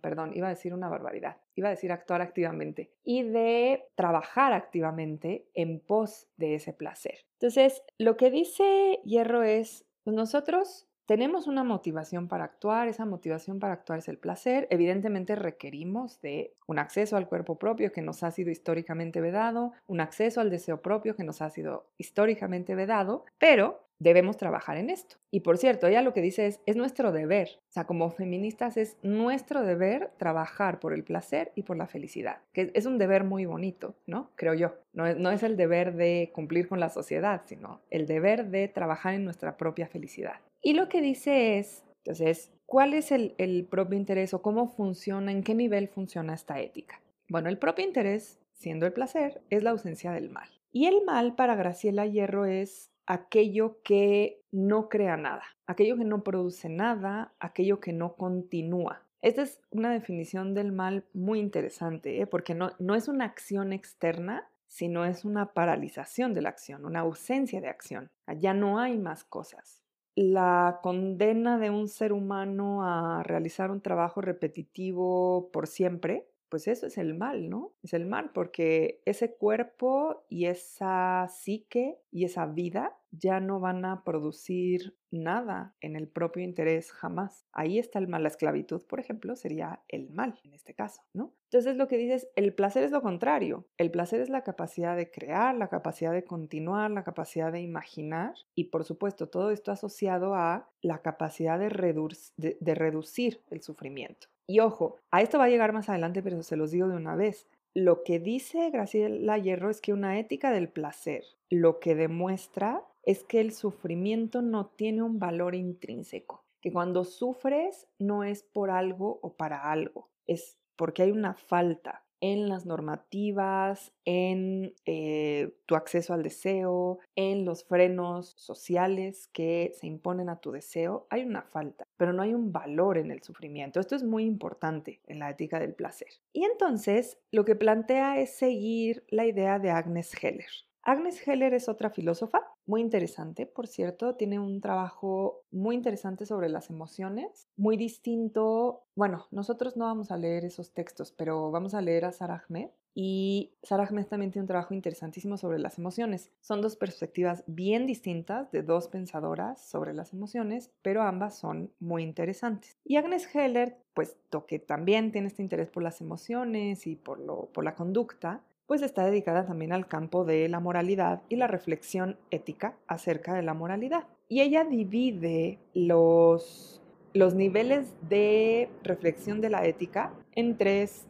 [0.00, 5.46] perdón, iba a decir una barbaridad, iba a decir actuar activamente y de trabajar activamente
[5.54, 7.26] en pos de ese placer.
[7.34, 13.58] Entonces, lo que dice Hierro es, pues nosotros tenemos una motivación para actuar, esa motivación
[13.58, 14.68] para actuar es el placer.
[14.70, 20.00] Evidentemente requerimos de un acceso al cuerpo propio que nos ha sido históricamente vedado, un
[20.00, 25.16] acceso al deseo propio que nos ha sido históricamente vedado, pero debemos trabajar en esto.
[25.30, 28.76] Y por cierto, ella lo que dice es, es nuestro deber, o sea, como feministas
[28.76, 33.22] es nuestro deber trabajar por el placer y por la felicidad, que es un deber
[33.22, 34.30] muy bonito, ¿no?
[34.34, 34.74] Creo yo.
[34.92, 38.66] No es, no es el deber de cumplir con la sociedad, sino el deber de
[38.66, 40.40] trabajar en nuestra propia felicidad.
[40.62, 45.30] Y lo que dice es, entonces, ¿cuál es el, el propio interés o cómo funciona,
[45.30, 47.00] en qué nivel funciona esta ética?
[47.28, 50.48] Bueno, el propio interés, siendo el placer, es la ausencia del mal.
[50.72, 56.22] Y el mal para Graciela Hierro es aquello que no crea nada, aquello que no
[56.22, 59.02] produce nada, aquello que no continúa.
[59.20, 62.26] Esta es una definición del mal muy interesante, ¿eh?
[62.28, 67.00] porque no, no es una acción externa, sino es una paralización de la acción, una
[67.00, 68.12] ausencia de acción.
[68.38, 69.82] Ya no hay más cosas.
[70.14, 76.86] la condena de un ser humano a realizar un trabajo repetitivo por siempre, pues eso
[76.86, 77.72] es el mal, ¿no?
[77.82, 83.84] Es el mal porque ese cuerpo y esa psique y esa vida ya no van
[83.84, 87.46] a producir nada en el propio interés jamás.
[87.52, 88.22] Ahí está el mal.
[88.22, 91.32] La esclavitud, por ejemplo, sería el mal en este caso, ¿no?
[91.44, 93.66] Entonces lo que dices, el placer es lo contrario.
[93.76, 98.34] El placer es la capacidad de crear, la capacidad de continuar, la capacidad de imaginar
[98.54, 104.28] y por supuesto todo esto asociado a la capacidad de, de reducir el sufrimiento.
[104.46, 107.16] Y ojo, a esto va a llegar más adelante, pero se los digo de una
[107.16, 107.48] vez.
[107.72, 113.24] Lo que dice Graciela Hierro es que una ética del placer lo que demuestra es
[113.24, 119.18] que el sufrimiento no tiene un valor intrínseco, que cuando sufres no es por algo
[119.22, 126.12] o para algo, es porque hay una falta, en las normativas, en eh, tu acceso
[126.12, 131.84] al deseo, en los frenos sociales que se imponen a tu deseo, hay una falta,
[131.96, 133.80] pero no hay un valor en el sufrimiento.
[133.80, 136.08] Esto es muy importante en la ética del placer.
[136.32, 140.50] Y entonces lo que plantea es seguir la idea de Agnes Heller.
[140.82, 142.40] Agnes Heller es otra filósofa
[142.70, 148.84] muy interesante, por cierto, tiene un trabajo muy interesante sobre las emociones, muy distinto.
[148.94, 152.70] Bueno, nosotros no vamos a leer esos textos, pero vamos a leer a Sarah Ahmed.
[152.94, 156.30] Y Sarah Ahmed también tiene un trabajo interesantísimo sobre las emociones.
[156.40, 162.04] Son dos perspectivas bien distintas de dos pensadoras sobre las emociones, pero ambas son muy
[162.04, 162.76] interesantes.
[162.84, 167.46] Y Agnes Heller, puesto que también tiene este interés por las emociones y por, lo,
[167.46, 172.16] por la conducta, pues está dedicada también al campo de la moralidad y la reflexión
[172.30, 174.06] ética acerca de la moralidad.
[174.28, 176.80] Y ella divide los,
[177.12, 181.08] los niveles de reflexión de la ética en tres,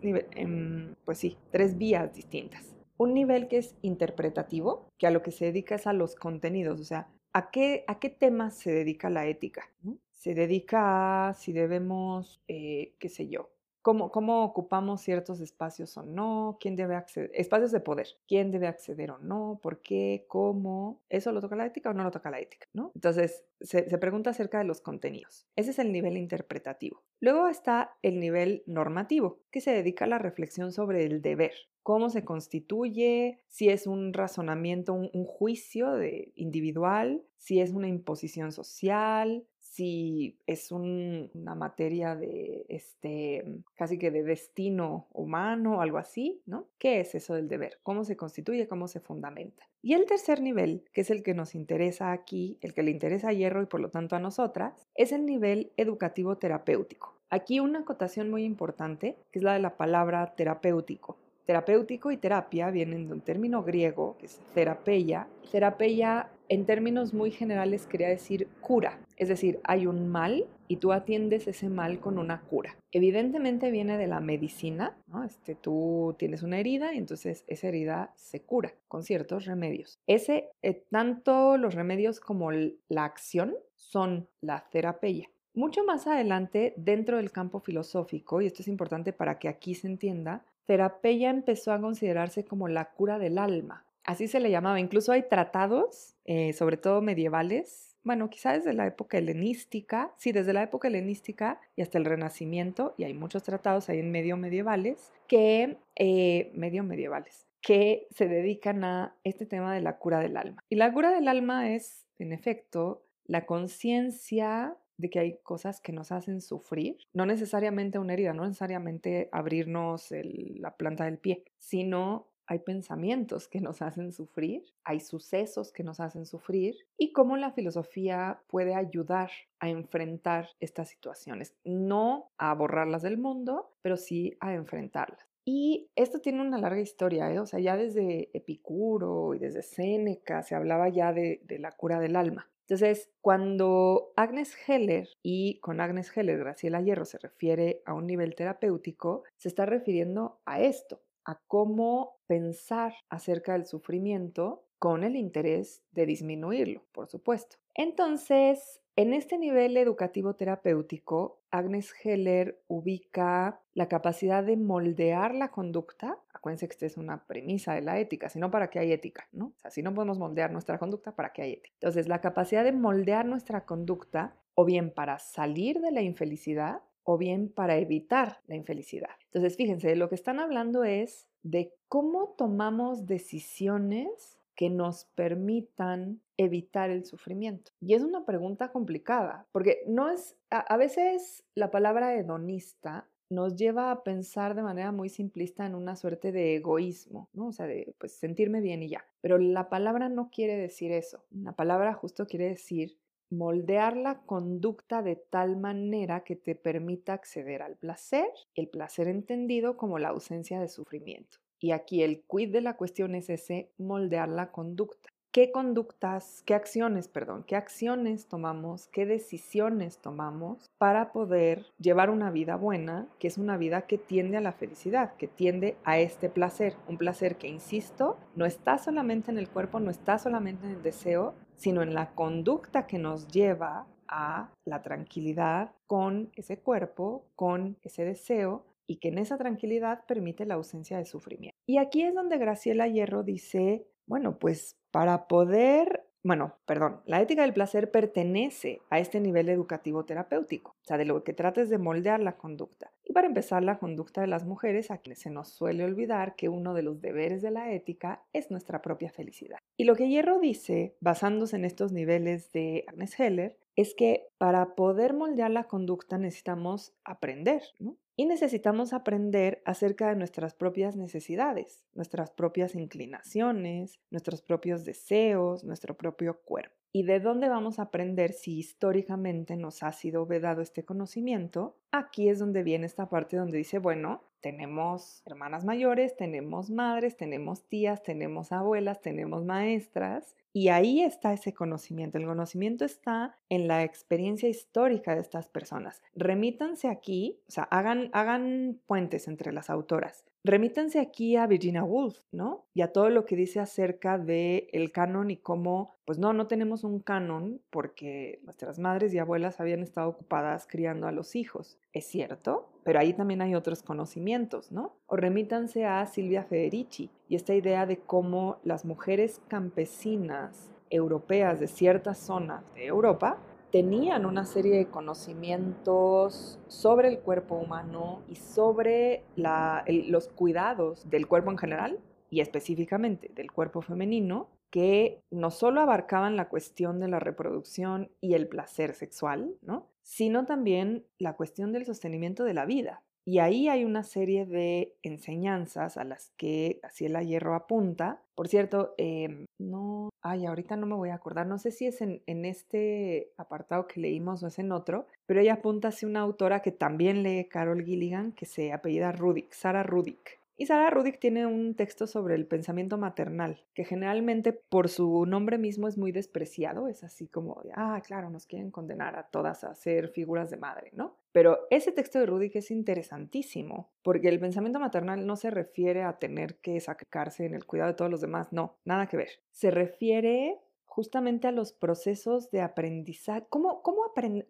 [1.04, 2.74] pues sí, tres vías distintas.
[2.96, 6.80] Un nivel que es interpretativo, que a lo que se dedica es a los contenidos,
[6.80, 9.70] o sea, ¿a qué, a qué temas se dedica la ética?
[10.14, 13.50] Se dedica a si debemos, eh, qué sé yo,
[13.83, 19.11] cómo, ocupamos ciertos espacios o no, quién debe acceder, espacios de poder, quién debe acceder
[19.11, 22.41] o no, por qué, cómo, ¿eso lo toca la ética o no lo toca la
[22.41, 22.66] ética?
[22.72, 22.93] ¿no?
[22.95, 25.47] Entonces, se, pregunta acerca de los contenidos.
[25.57, 27.03] Ese es el nivel interpretativo.
[27.20, 31.53] Luego está el nivel normativo, que se dedica a la reflexión sobre el deber,
[31.83, 35.97] cómo se constituye, si es un razonamiento, un, juicio
[36.35, 43.45] individual, si es una imposición social, si es una materia de, este,
[43.77, 46.66] casi que de destino humano algo así, ¿no?
[46.79, 47.79] ¿Qué es eso del deber?
[47.85, 48.66] ¿Cómo se constituye?
[48.66, 49.68] ¿Cómo se fundamenta?
[49.81, 53.29] Y el tercer nivel, que es el que nos interesa aquí, el que le interesa
[53.29, 57.14] a Hierro y por lo tanto a nosotras, es el nivel educativo terapéutico.
[57.31, 61.16] Aquí una acotación muy importante, que es la de la palabra terapéutico.
[61.51, 65.26] Terapéutico y terapia vienen de un término griego, que es terapeia.
[65.51, 70.92] Terapeia en términos muy generales quería decir cura, es decir, hay un mal y tú
[70.92, 72.76] atiendes ese mal con una cura.
[72.92, 75.24] Evidentemente viene de la medicina, ¿no?
[75.24, 79.98] Este, tú tienes una herida y entonces esa herida se cura con ciertos remedios.
[80.07, 85.28] Ese, eh, tanto los remedios como la acción son la terapia.
[85.53, 89.88] Mucho más adelante, dentro del campo filosófico, y esto es importante para que aquí se
[89.88, 93.84] entienda, terapia empezó a considerarse como la cura del alma.
[94.04, 94.80] Así se le llamaba.
[94.80, 100.52] Incluso hay tratados, eh, sobre todo medievales, bueno, quizás desde la época helenística, sí, desde
[100.52, 105.12] la época helenística y hasta el Renacimiento, y hay muchos tratados ahí en medio medievales,
[105.26, 110.64] que, eh, medio medievales, que se dedican a este tema de la cura del alma.
[110.70, 115.92] Y la cura del alma es, en efecto, la conciencia de que hay cosas que
[115.92, 122.30] nos hacen sufrir, no necesariamente una herida, no necesariamente abrirnos la planta del pie, sino
[122.51, 127.53] hay pensamientos que nos hacen sufrir, hay sucesos que nos hacen sufrir y cómo la
[127.53, 129.30] filosofía puede ayudar
[129.61, 135.30] a enfrentar estas situaciones, no a borrarlas del mundo, pero sí a enfrentarlas.
[135.44, 137.38] Y esto tiene una larga historia, ¿eh?
[137.38, 142.01] o sea, ya desde Epicuro y desde Séneca se hablaba ya de, de la cura
[142.01, 142.51] del alma.
[142.71, 148.37] Entonces, cuando Agnes Heller, y con Agnes Heller Graciela Hierro se refiere a un nivel
[148.37, 155.83] terapéutico, se está refiriendo a esto, a cómo pensar acerca del sufrimiento con el interés
[155.93, 157.57] de disminuirlo, por supuesto.
[157.74, 166.18] Entonces, en este nivel educativo terapéutico, Agnes Heller ubica la capacidad de moldear la conducta.
[166.33, 169.28] Acuérdense que esta es una premisa de la ética, si no, ¿para qué hay ética?
[169.33, 169.53] ¿no?
[169.70, 171.74] Si no podemos moldear nuestra conducta, ¿para qué hay ética?
[171.74, 177.18] Entonces, la capacidad de moldear nuestra conducta, o bien para salir de la infelicidad, o
[177.18, 179.11] bien para evitar la infelicidad.
[179.24, 186.90] Entonces, fíjense, lo que están hablando es de cómo tomamos decisiones que nos permitan evitar
[186.90, 187.72] el sufrimiento?
[187.80, 193.90] Y es una pregunta complicada, porque no es, a, veces la palabra hedonista nos lleva
[193.90, 197.48] a pensar de manera muy simplista en una suerte de egoísmo, ¿no?
[197.48, 199.04] O sea, de pues sentirme bien y ya.
[199.20, 201.24] Pero la palabra no quiere decir eso.
[201.32, 202.96] La palabra justo quiere decir
[203.31, 209.76] moldear la conducta de tal manera que te permita acceder al placer, el placer entendido
[209.76, 211.39] como la ausencia de sufrimiento.
[211.61, 215.11] Y aquí el quid de la cuestión es ese moldear la conducta.
[215.33, 222.33] ¿Qué conductas, qué acciones, perdón, qué acciones tomamos, qué decisiones tomamos para poder llevar una
[222.33, 226.31] vida buena, que es una vida que tiende a la felicidad, que tiende a este
[226.31, 230.72] placer, un placer que, insisto, no está solamente en el cuerpo, no está solamente en
[230.72, 237.26] el deseo, sino en la conducta que nos lleva a la tranquilidad con ese cuerpo,
[237.36, 241.56] con ese deseo y que en esa tranquilidad permite la ausencia de sufrimiento.
[241.66, 247.43] Y aquí es donde Graciela Hierro dice, bueno, pues para poder bueno, perdón, la ética
[247.43, 251.71] del placer pertenece a este nivel educativo terapéutico, o sea, de lo que trata es
[251.71, 252.93] de moldear la conducta.
[253.05, 256.49] Y para empezar, la conducta de las mujeres, a quienes se nos suele olvidar que
[256.49, 259.59] uno de los deberes de la ética es nuestra propia felicidad.
[259.77, 264.75] Y lo que Hierro dice, basándose en estos niveles de Agnes Heller, es que para
[264.75, 267.97] poder moldear la conducta necesitamos aprender, ¿no?
[268.21, 275.97] Y necesitamos aprender acerca de nuestras propias necesidades, nuestras propias inclinaciones, nuestros propios deseos, nuestro
[275.97, 276.77] propio cuerpo.
[276.93, 281.76] ¿Y de dónde vamos a aprender si históricamente nos ha sido vedado este conocimiento?
[281.93, 287.62] Aquí es donde viene esta parte donde dice, bueno, tenemos hermanas mayores, tenemos madres, tenemos
[287.68, 292.18] tías, tenemos abuelas, tenemos maestras, y ahí está ese conocimiento.
[292.18, 296.03] El conocimiento está en la experiencia histórica de estas personas.
[296.16, 300.24] Remítanse aquí, o sea, hagan, hagan puentes entre las autoras.
[300.43, 302.64] Remítanse aquí a Virginia Woolf, ¿no?
[302.72, 306.47] Y a todo lo que dice acerca del el canon y cómo, pues no, no
[306.47, 311.78] tenemos un canon porque nuestras madres y abuelas habían estado ocupadas criando a los hijos.
[311.93, 314.95] Es cierto, pero ahí también hay otros conocimientos, ¿no?
[315.07, 321.68] O remítanse a Silvia Federici y esta idea de cómo las mujeres campesinas europeas de
[321.68, 323.38] ciertas zonas de Europa
[323.71, 331.51] tenían una serie de conocimientos sobre el cuerpo humano y sobre los cuidados del cuerpo
[331.51, 331.99] en general
[332.31, 338.35] y específicamente del cuerpo femenino que no solo abarcaban la cuestión de la reproducción y
[338.35, 339.89] el placer sexual, ¿no?
[340.03, 343.03] sino también la cuestión del sostenimiento de la vida.
[343.25, 348.23] Y ahí hay una serie de enseñanzas a las que Graciela Hierro apunta.
[348.35, 352.01] Por cierto, em, no, ay, ahorita no me voy a acordar, no sé si es
[352.01, 356.61] en, este apartado que leímos o es en otro, pero ella apunta hacia una autora
[356.61, 360.39] que también lee Carol Gilligan, que se apellida Rudick, Sara Rudick.
[360.61, 365.56] Y Sara Rudick tiene un texto sobre el pensamiento maternal, que generalmente por su nombre
[365.56, 369.74] mismo es muy despreciado, es así como, ah, claro, nos quieren condenar a todas a
[369.74, 371.16] ser figuras de madre, ¿no?
[371.32, 376.18] Pero ese texto de Rudick es interesantísimo, porque el pensamiento maternal no se refiere a
[376.18, 379.30] tener que sacrificarse en el cuidado de todos los demás, no, nada que ver.
[379.52, 380.61] Se refiere
[381.01, 383.46] justamente a los procesos de aprendizaje.
[383.48, 384.03] ¿Cómo, cómo,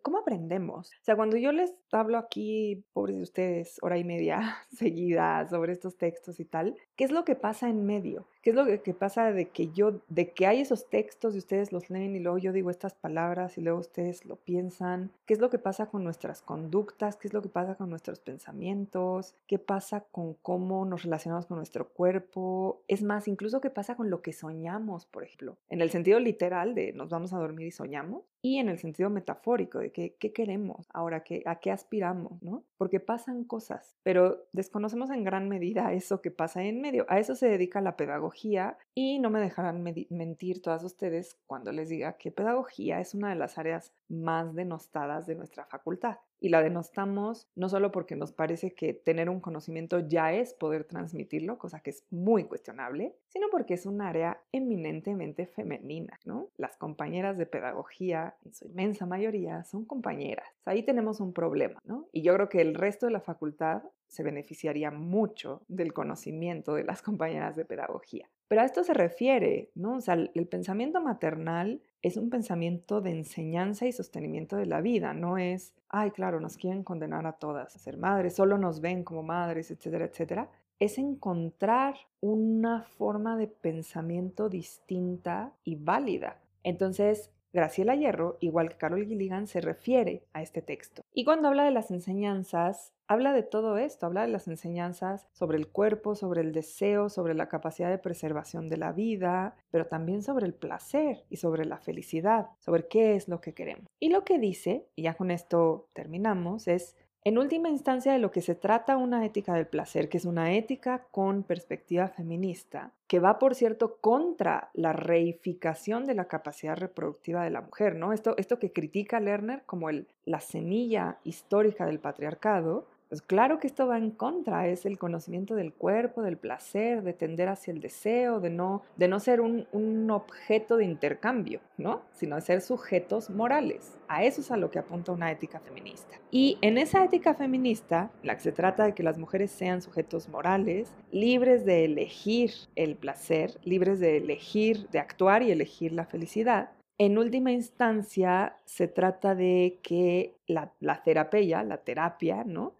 [0.02, 0.88] ¿Cómo aprendemos?
[0.88, 5.72] O sea, cuando yo les hablo aquí, pobres de ustedes, hora y media seguida sobre
[5.72, 8.26] estos textos y tal, ¿qué es lo que pasa en medio?
[8.42, 11.70] ¿Qué es lo que, pasa de que yo, de que hay esos textos y ustedes
[11.70, 15.12] los leen y luego yo digo estas palabras y luego ustedes lo piensan?
[15.26, 17.16] ¿Qué es lo que pasa con nuestras conductas?
[17.16, 19.36] ¿Qué es lo que pasa con nuestros pensamientos?
[19.46, 22.82] ¿Qué pasa con cómo nos relacionamos con nuestro cuerpo?
[22.88, 25.56] Es más, incluso qué pasa con lo que soñamos, por ejemplo.
[25.68, 29.10] En el sentido literal de nos vamos a dormir y soñamos y en el sentido
[29.10, 32.64] metafórico de que, qué queremos ahora, que, a qué aspiramos, ¿no?
[32.78, 37.04] Porque pasan cosas, pero desconocemos en gran medida eso que pasa en medio.
[37.08, 41.90] A eso se dedica la pedagogía y no me dejarán mentir todas ustedes cuando les
[41.90, 46.16] diga que pedagogía es una de las áreas más denostadas de nuestra facultad.
[46.40, 50.84] Y la denostamos no solo porque nos parece que tener un conocimiento ya es poder
[50.84, 56.48] transmitirlo, cosa que es muy cuestionable, sino porque es un área eminentemente femenina, ¿no?
[56.56, 60.48] Las compañeras de pedagogía, en su inmensa mayoría, son compañeras.
[60.64, 62.08] Ahí tenemos un problema, ¿no?
[62.12, 66.84] Y yo creo que el resto de la facultad se beneficiaría mucho del conocimiento de
[66.84, 68.28] las compañeras de pedagogía.
[68.50, 69.98] Pero a esto se refiere, ¿no?
[69.98, 75.14] O sea, el pensamiento maternal es un pensamiento de enseñanza y sostenimiento de la vida,
[75.14, 79.04] no es, ay, claro, nos quieren condenar a todas a ser madres, solo nos ven
[79.04, 80.50] como madres, etcétera, etcétera.
[80.80, 86.40] Es encontrar una forma de pensamiento distinta y válida.
[86.64, 91.02] Entonces, Graciela Hierro, igual que Carol Gilligan, se refiere a este texto.
[91.12, 95.58] Y cuando habla de las enseñanzas, habla de todo esto, habla de las enseñanzas sobre
[95.58, 100.22] el cuerpo, sobre el deseo, sobre la capacidad de preservación de la vida, pero también
[100.22, 103.86] sobre el placer y sobre la felicidad, sobre qué es lo que queremos.
[103.98, 108.30] Y lo que dice, y ya con esto terminamos, es en última instancia, de lo
[108.30, 113.18] que se trata una ética del placer, que es una ética con perspectiva feminista, que
[113.18, 118.14] va, por cierto, contra la reificación de la capacidad reproductiva de la mujer, ¿no?
[118.14, 123.66] Esto, esto que critica Lerner como el, la semilla histórica del patriarcado, pues claro que
[123.66, 127.80] esto va en contra, es el conocimiento del cuerpo, del placer, de tender hacia el
[127.80, 132.02] deseo, de no, de no ser un, un, objeto de intercambio, ¿no?
[132.12, 133.98] Sino de ser sujetos morales.
[134.06, 136.20] A eso es a lo que apunta una ética feminista.
[136.30, 140.28] Y en esa ética feminista, la que se trata de que las mujeres sean sujetos
[140.28, 146.70] morales, libres de elegir el placer, libres de elegir, de actuar y elegir la felicidad,
[147.00, 150.70] en última instancia, se trata de que la,
[151.02, 152.74] terapia, ¿no?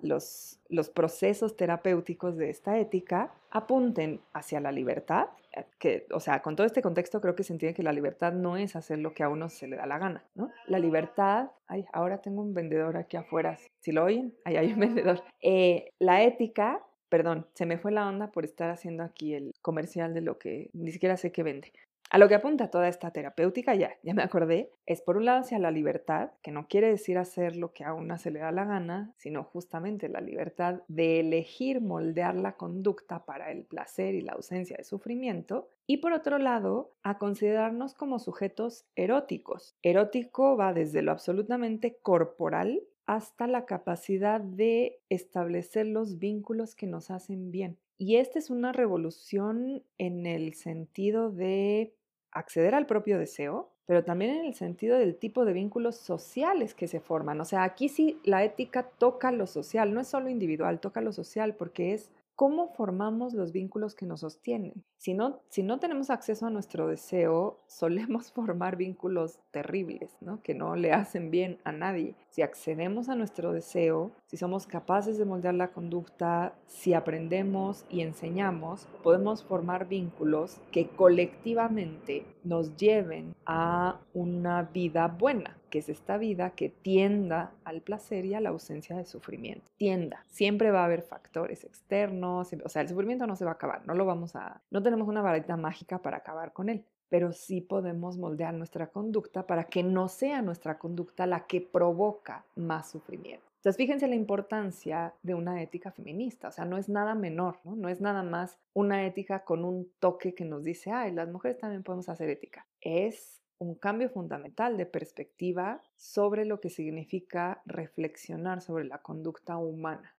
[0.00, 0.58] los,
[0.94, 6.66] procesos terapéuticos de esta ética apunten hacia la libertad, eh, que, o sea, con todo
[6.66, 9.28] este contexto creo que se entiende que la libertad no es hacer lo que a
[9.28, 10.24] uno se le da la gana.
[10.66, 14.80] La libertad, ay, ahora tengo un vendedor aquí afuera, si lo oyen, ahí hay un
[14.80, 15.22] vendedor.
[15.42, 16.80] Eh, la ética,
[17.10, 20.70] perdón, se me fue la onda por estar haciendo aquí el comercial de lo que
[20.72, 21.70] ni siquiera sé qué vende.
[22.12, 25.40] A lo que apunta toda esta terapéutica, ya, ya me acordé, es por un lado
[25.40, 28.52] hacia la libertad, que no quiere decir hacer lo que a una se le da
[28.52, 34.20] la gana, sino justamente la libertad de elegir moldear la conducta para el placer y
[34.20, 35.70] la ausencia de sufrimiento.
[35.86, 39.74] Y por otro lado, a considerarnos como sujetos eróticos.
[39.80, 47.10] Erótico va desde lo absolutamente corporal hasta la capacidad de establecer los vínculos que nos
[47.10, 47.78] hacen bien.
[47.96, 51.94] Y esta es una revolución en el sentido de
[52.32, 56.88] acceder al propio deseo, pero también en el sentido del tipo de vínculos sociales que
[56.88, 57.40] se forman.
[57.40, 61.12] O sea, aquí sí la ética toca lo social, no es solo individual, toca lo
[61.12, 64.84] social porque es cómo formamos los vínculos que nos sostienen.
[64.96, 70.42] Si no, si no tenemos acceso a nuestro deseo, solemos formar vínculos terribles, ¿no?
[70.42, 72.14] que no le hacen bien a nadie.
[72.30, 78.00] Si accedemos a nuestro deseo, si somos capaces de moldear la conducta, si aprendemos y
[78.00, 86.16] enseñamos, podemos formar vínculos que colectivamente nos lleven a una vida buena, que es esta
[86.16, 89.70] vida que tienda al placer y a la ausencia de sufrimiento.
[89.76, 90.24] Tienda.
[90.28, 93.86] Siempre va a haber factores externos, o sea, el sufrimiento no se va a acabar,
[93.86, 97.60] no lo vamos a, no tenemos una varita mágica para acabar con él, pero sí
[97.60, 103.51] podemos moldear nuestra conducta para que no sea nuestra conducta la que provoca más sufrimiento.
[103.62, 107.76] Entonces, fíjense la importancia de una ética feminista, o sea, no es nada menor, ¿no?
[107.76, 111.58] No es nada más una ética con un toque que nos dice, ay, las mujeres
[111.58, 112.66] también podemos hacer ética.
[112.80, 120.12] Es un cambio fundamental de perspectiva sobre lo que significa reflexionar sobre la conducta humana.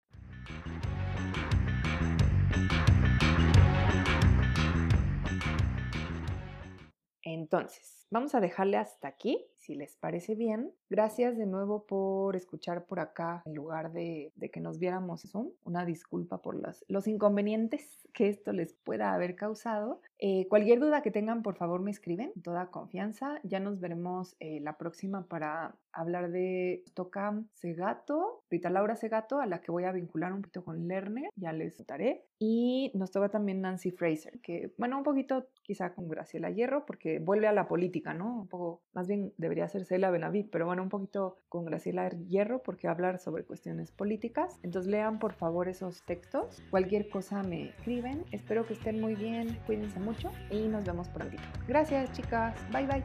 [7.23, 10.72] Entonces, vamos a dejarle hasta aquí, si les parece bien.
[10.89, 15.51] Gracias de nuevo por escuchar por acá en lugar de, que nos viéramos Zoom.
[15.64, 20.01] Una disculpa por los inconvenientes que esto les pueda haber causado.
[20.26, 23.41] Eh, cualquier duda que tengan, por favor, me escriben, toda confianza.
[23.43, 29.45] Ya nos veremos eh, la próxima para hablar de toca Segato, Rita Laura Segato, a
[29.45, 32.24] la que voy a vincular un poquito con Lerner, ya les contaré.
[32.39, 37.19] Y nos toca también Nancy Fraser, que, bueno, un poquito quizá con Graciela Hierro, porque
[37.19, 38.39] vuelve a la política, ¿no?
[38.41, 42.63] Un poco, más bien debería ser Cela Benaví, pero bueno, un poquito con Graciela Hierro,
[42.63, 44.57] porque hablar sobre cuestiones políticas.
[44.63, 46.63] Entonces lean por favor esos textos.
[46.69, 48.24] Cualquier cosa me escriben.
[48.32, 50.12] Espero que estén muy bien, cuídense mucho
[50.49, 51.38] y nos vemos pronto.
[51.68, 53.03] Gracias chicas, bye bye.